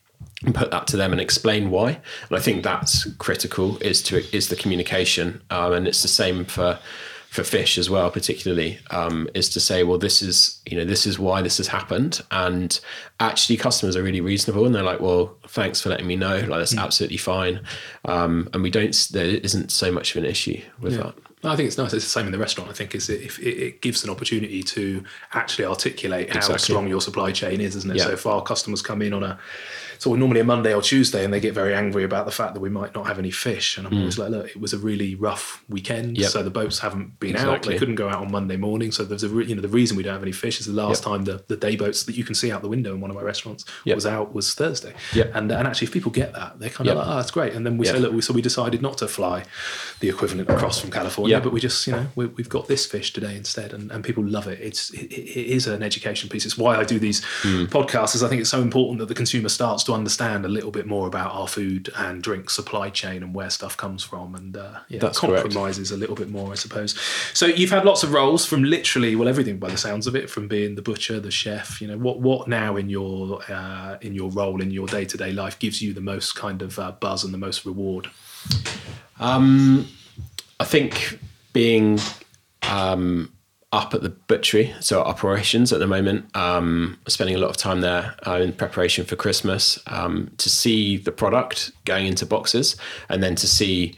[0.56, 1.92] put that to them and explain why.
[2.30, 6.44] And I think that's critical is to is the communication, um, and it's the same
[6.44, 6.80] for
[7.34, 11.08] for fish as well, particularly um, is to say, well, this is you know this
[11.08, 12.80] is why this has happened, and
[13.20, 16.60] actually customers are really reasonable, and they're like, well, thanks for letting me know, like
[16.60, 17.60] that's absolutely fine,
[18.06, 21.16] um, and we don't there isn't so much of an issue with that.
[21.44, 21.92] I think it's nice.
[21.92, 22.70] It's the same in the restaurant.
[22.70, 25.04] I think is if it, it gives an opportunity to
[25.34, 26.60] actually articulate how Exactly.
[26.60, 27.98] strong your supply chain is, isn't it?
[27.98, 28.06] Yeah.
[28.06, 29.40] So if our customers come in on a
[30.04, 32.60] So normally a Monday or Tuesday, and they get very angry about the fact that
[32.60, 33.78] we might not have any fish.
[33.78, 36.20] And I'm always like, look, it was a really rough weekend, Mm.
[36.24, 36.30] Yep.
[36.32, 37.64] so the boats haven't been out.
[37.64, 38.92] They couldn't go out on Monday morning.
[38.92, 40.74] So there's a re- you know the reason we don't have any fish is the
[40.74, 41.10] last Yep.
[41.10, 43.16] time the, the day boats that you can see out the window in one of
[43.16, 43.96] my restaurants Yep.
[43.96, 44.94] was out was Thursday.
[45.14, 45.32] Yep.
[45.36, 47.54] And and actually, if people get that, they're kind of like, oh, that's great.
[47.54, 49.46] And then we say, look, we, so we decided not to fly
[50.02, 53.14] the equivalent across from California, but we just you know we, we've got this fish
[53.14, 54.60] today instead, and, and people love it.
[54.60, 56.46] It's it, it is an education piece.
[56.46, 57.64] It's why I do these Hmm.
[57.78, 58.16] podcasts.
[58.16, 60.86] Is I think it's so important that the consumer starts to understand a little bit
[60.86, 64.80] more about our food and drink supply chain and where stuff comes from, and uh,
[64.90, 65.44] yeah, That's correct.
[65.44, 67.00] compromises a little bit more, I suppose.
[67.34, 70.30] So you've had lots of roles from literally well everything by the sounds of it,
[70.30, 71.82] from being the butcher, the chef.
[71.82, 75.18] You know what what now in your uh, in your role in your day to
[75.18, 78.10] day life gives you the most kind of uh, buzz and the most reward.
[79.20, 79.88] Um,
[80.60, 81.20] I think
[81.52, 82.00] being
[82.64, 83.33] um,
[83.74, 87.82] up at the butchery, so operations at the moment, um, spending a lot of time
[87.82, 92.78] there uh, in preparation for Christmas um, to see the product going into boxes
[93.10, 93.96] and then to see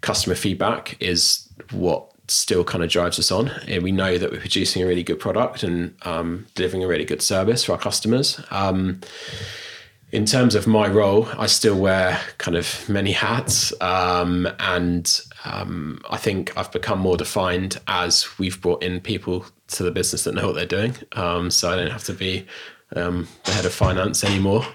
[0.00, 3.48] customer feedback is what still kind of drives us on.
[3.66, 7.04] And we know that we're producing a really good product and um, delivering a really
[7.04, 8.40] good service for our customers.
[8.50, 9.00] Um,
[10.12, 16.00] in terms of my role, I still wear kind of many hats, um, and um,
[16.10, 20.34] I think I've become more defined as we've brought in people to the business that
[20.34, 20.96] know what they're doing.
[21.12, 22.46] Um, so I don't have to be
[22.94, 24.66] um, the head of finance anymore,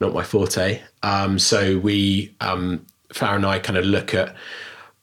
[0.00, 0.82] not my forte.
[1.02, 4.34] Um, so we, um, Farah and I, kind of look at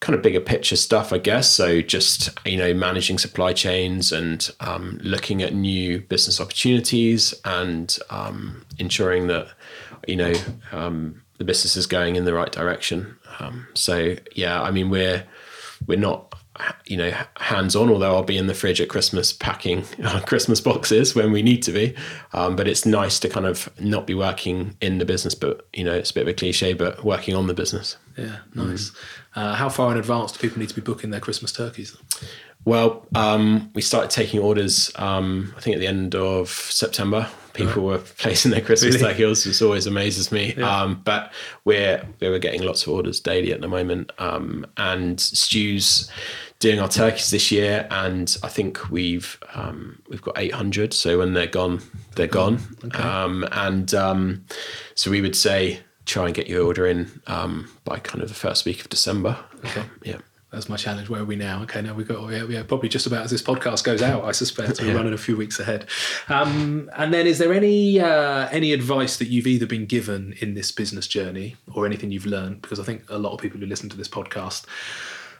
[0.01, 1.49] kind of bigger picture stuff, I guess.
[1.49, 7.97] So just you know managing supply chains and um, looking at new business opportunities and
[8.77, 9.47] ensuring that
[10.05, 10.33] you know
[11.43, 13.17] the business is going in the right direction.
[13.39, 15.25] Um, so yeah, I mean we're
[15.85, 16.33] we're not
[16.85, 19.81] you know hands on although I'll be in the fridge at Christmas packing
[20.27, 21.95] Christmas boxes when we need to be
[22.31, 25.83] um, but it's nice to kind of not be working in the business but you
[25.83, 28.91] know it's a bit of a cliche but working on the business Yeah, nice.
[29.35, 31.97] Uh, how far in advance do people need to be booking their Christmas turkeys?
[32.65, 34.91] Well, um, we started taking orders.
[34.95, 39.07] Um, I think at the end of September, people were placing their Christmas Really?
[39.07, 40.55] turkey orders, which always amazes me.
[40.55, 41.33] Um, but
[41.65, 46.09] we're we were getting lots of orders daily at the moment, um, and Stu's
[46.59, 50.93] doing our turkeys this year, and I think we've um, we've got eight hundred.
[50.93, 51.81] So when they're gone,
[52.15, 52.59] they're gone.
[52.93, 54.45] Um, and um,
[54.95, 58.35] so we would say try and get your order in um, by kind of the
[58.35, 59.37] first week of December.
[59.65, 59.83] Okay.
[60.03, 60.17] Yeah.
[60.53, 61.09] That's my challenge.
[61.09, 61.63] Where are we now?
[61.63, 64.23] Okay, now we've got yeah, yeah, probably just about as this podcast goes out.
[64.23, 64.93] I suspect we're Yeah.
[64.93, 65.87] running a few weeks ahead.
[66.29, 70.53] Um, and then, is there any uh, any advice that you've either been given in
[70.53, 72.61] this business journey or anything you've learned?
[72.61, 74.65] Because I think a lot of people who listen to this podcast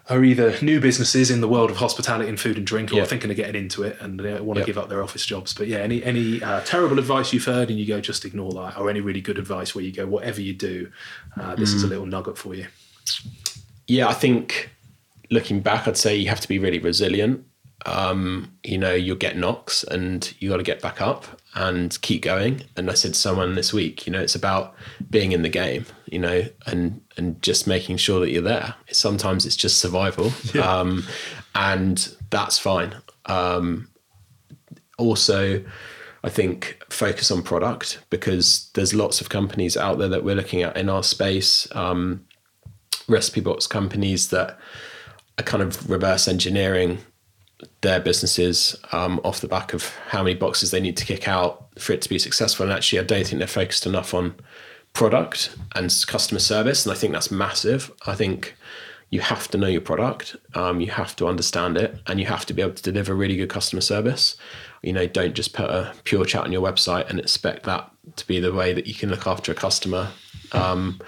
[0.10, 3.06] are either new businesses in the world of hospitality and food and drink, or Yeah.
[3.06, 4.66] thinking of getting into it and they want to Yeah.
[4.66, 5.54] give up their office jobs.
[5.54, 8.78] But yeah, any any uh, terrible advice you've heard and you go just ignore that,
[8.80, 10.90] or any really good advice where you go whatever you do,
[11.40, 11.76] uh, this Mm.
[11.76, 12.66] is a little nugget for you.
[13.88, 14.72] yeah, I think
[15.30, 17.46] looking back, I'd say you have to be really resilient.
[17.86, 21.26] Um, you know, you'll get knocks and you got to get back up
[21.56, 22.64] and keep going.
[22.78, 24.74] And I said to someone this week, you know, it's about
[25.10, 28.76] being in the game, you know, and and just making sure that you're there.
[28.92, 30.32] Sometimes it's just survival,
[30.64, 31.06] um,
[31.56, 32.96] and that's fine.
[33.26, 33.90] Um,
[34.98, 35.64] also,
[36.24, 40.62] I think focus on product because there's lots of companies out there that we're looking
[40.62, 41.68] at in our space.
[41.76, 42.26] Um,
[43.08, 44.58] recipe box companies that
[45.38, 47.00] are kind of reverse engineering
[47.82, 51.68] their businesses um, off the back of how many boxes they need to kick out
[51.80, 52.66] for it to be successful.
[52.66, 54.36] And actually, I don't think they're focused enough on
[54.94, 56.86] product and customer service.
[56.86, 57.92] And I think that's massive.
[58.06, 58.56] I think
[59.10, 62.48] you have to know your product, um, you have to understand it, and you have
[62.48, 64.36] to be able to deliver really good customer service.
[64.82, 68.28] You know, don't just put a pure chat on your website and expect that to
[68.28, 70.10] be the way that you can look after a customer.
[70.52, 71.00] Um,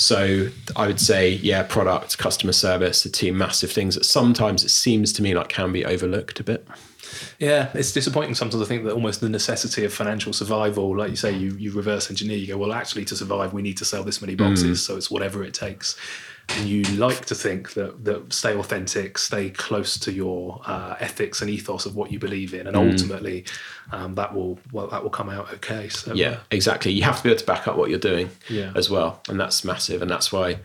[0.00, 4.70] so I would say, yeah, product, customer service, the two massive things that sometimes it
[4.70, 6.66] seems to me like can be overlooked a bit.
[7.38, 8.62] Yeah, it's disappointing sometimes.
[8.62, 12.08] I think that almost the necessity of financial survival, like you say, you, you reverse
[12.08, 12.38] engineer.
[12.38, 14.82] You go, well, actually, to survive, we need to sell this many boxes, mm.
[14.82, 15.98] so it's whatever it takes.
[16.58, 21.40] And you like to think that that stay authentic, stay close to your uh, ethics
[21.40, 23.44] and ethos of what you believe in, and ultimately,
[23.92, 25.88] um, that will well, that will come out okay.
[25.88, 26.92] So Yeah, exactly.
[26.92, 28.72] You have to be able to back up what you're doing Yeah.
[28.74, 29.22] as well.
[29.28, 30.02] And that's massive.
[30.02, 30.58] And that's why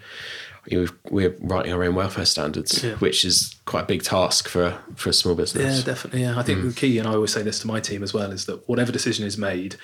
[1.11, 2.95] we're writing our own welfare standards, Yeah.
[2.95, 5.79] which is quite a big task for a, for a small business.
[5.79, 6.21] Yeah, definitely.
[6.23, 8.31] Yeah, I think the key, and I always say this to my team as well,
[8.31, 9.75] is that whatever decision is made,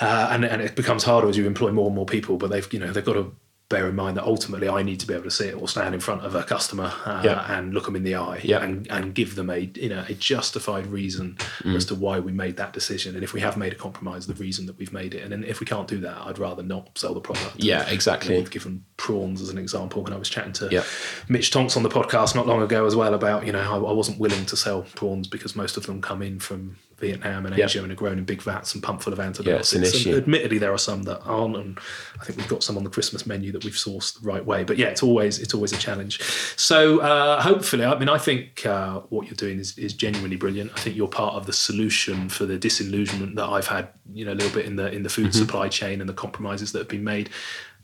[0.00, 2.66] uh, and and it becomes harder as you employ more and more people, but they've
[2.72, 3.32] you know they've got to
[3.72, 6.00] bear in mind that ultimately I need to be able to sit or stand in
[6.00, 7.40] front of a customer uh, Yeah.
[7.56, 8.62] and look them in the eye Yeah.
[8.64, 11.76] and, and give them a you know a justified reason Mm.
[11.76, 13.14] as to why we made that decision.
[13.14, 15.22] And if we have made a compromise, the reason that we've made it.
[15.24, 17.54] And then if we can't do that, I'd rather not sell the product.
[17.70, 18.36] Yeah, exactly.
[18.36, 20.84] We've given prawns as an example when I was chatting to Yeah.
[21.28, 23.92] Mitch Tonks on the podcast not long ago as well about you know I, I
[24.00, 27.66] wasn't willing to sell prawns because most of them come in from Vietnam and Yeah.
[27.66, 29.72] Asia and are grown in big vats and pumped full of antibiotics.
[29.74, 31.78] an And admittedly, there are some that aren't, and
[32.20, 34.64] I think we've got some on the Christmas menu that we've sourced the right way.
[34.64, 36.20] But yeah, it's always it's always a challenge.
[36.56, 40.70] So uh, hopefully, I mean, I think uh, what you're doing is, is genuinely brilliant.
[40.76, 44.32] I think you're part of the solution for the disillusionment that I've had, you know,
[44.32, 45.38] a little bit in the in the food Mm-hmm.
[45.44, 47.28] supply chain and the compromises that have been made.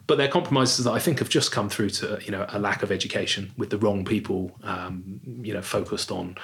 [0.09, 2.83] But they're compromises that I think have just come through to you know a lack
[2.83, 6.37] of education with the wrong people, um, you know, focused on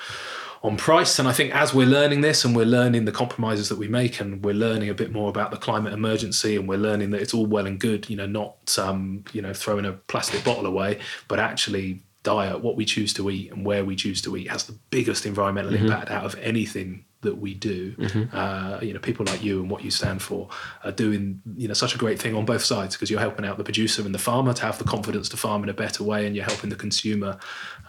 [0.64, 1.18] on price.
[1.18, 4.18] And I think as we're learning this and we're learning the compromises that we make
[4.18, 7.34] and we're learning a bit more about the climate emergency and we're learning that it's
[7.34, 10.98] all well and good, you know, not, um, you know, throwing a plastic bottle away,
[11.28, 14.64] but actually diet, what we choose to eat and where we choose to eat has
[14.64, 17.94] the biggest environmental impact out of anything that we do.
[18.32, 20.48] Uh, you know, people like you and what you stand for
[20.84, 23.58] are doing, you know, such a great thing on both sides because you're helping out
[23.58, 26.26] the producer and the farmer to have the confidence to farm in a better way,
[26.26, 27.38] and you're helping the consumer,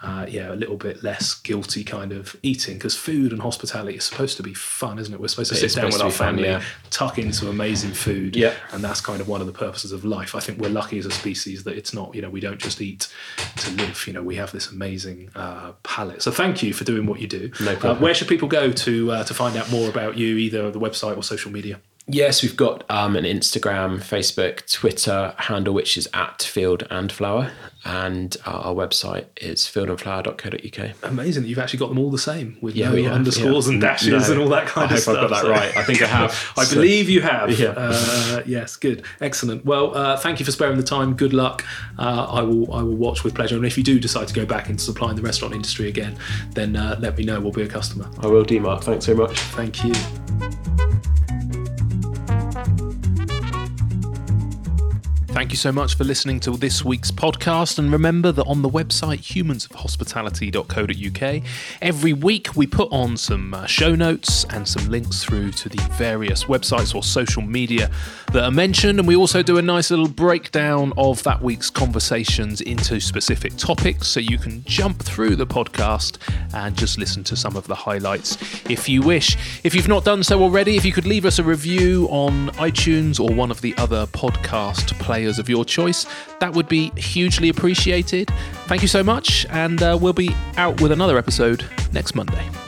[0.02, 4.04] uh, yeah, a little bit less guilty kind of eating because food and hospitality is
[4.04, 5.20] supposed to be fun, isn't it?
[5.20, 6.62] We're supposed to It sit down with our be fun, family, yeah.
[6.90, 8.54] tuck into amazing food, Yeah.
[8.72, 10.34] and that's kind of one of the purposes of life.
[10.34, 12.80] I think we're lucky as a species that it's not, you know, we don't just
[12.80, 13.08] eat
[13.58, 14.04] to live.
[14.06, 16.22] You know, we have this amazing uh, palate.
[16.22, 17.50] So thank you for doing what you do.
[17.60, 18.00] No Uh, problem.
[18.02, 21.16] where should people go to uh, to find out more about you, either the website
[21.16, 21.80] or social media?
[22.08, 27.50] Yes, we've got um, an Instagram, Facebook, Twitter handle, which is at Field and Flower,
[27.84, 30.90] and our, our website is fieldandflower.co.uk.
[31.02, 33.72] Amazing that you've actually got them all the same with Yeah, no have, underscores yeah.
[33.72, 34.34] and dashes No.
[34.34, 35.16] and all that kind I of stuff.
[35.16, 35.76] I hope I've got that So- right.
[35.76, 36.52] I think I have.
[36.56, 37.50] I So- believe you have.
[37.58, 37.74] Yeah.
[37.76, 39.64] Uh, yes, good, excellent.
[39.64, 41.14] Well, uh, thank you for sparing the time.
[41.16, 41.64] Good luck.
[41.98, 42.72] Uh, I will.
[42.72, 43.56] I will watch with pleasure.
[43.56, 46.16] And if you do decide to go back into supplying the restaurant industry again,
[46.52, 47.40] then uh, let me know.
[47.40, 48.08] We'll be a customer.
[48.20, 48.84] I will do, Mark.
[48.84, 49.36] Thanks very much.
[49.40, 49.92] Thank you.
[55.36, 57.78] Thank you so much for listening to this week's podcast.
[57.78, 61.42] And remember that on the website humansofhospitality.co.uk,
[61.82, 65.76] every week we put on some uh, show notes and some links through to the
[65.92, 67.90] various websites or social media
[68.32, 68.98] that are mentioned.
[68.98, 74.08] And we also do a nice little breakdown of that week's conversations into specific topics
[74.08, 76.16] so you can jump through the podcast
[76.54, 78.38] and just listen to some of the highlights
[78.70, 79.36] if you wish.
[79.64, 83.20] If you've not done so already, if you could leave us a review on iTunes
[83.20, 86.06] or one of the other podcast players of your choice,
[86.40, 88.30] that would be hugely appreciated.
[88.66, 92.65] Thank you so much, and uh, we'll be out with another episode next Monday.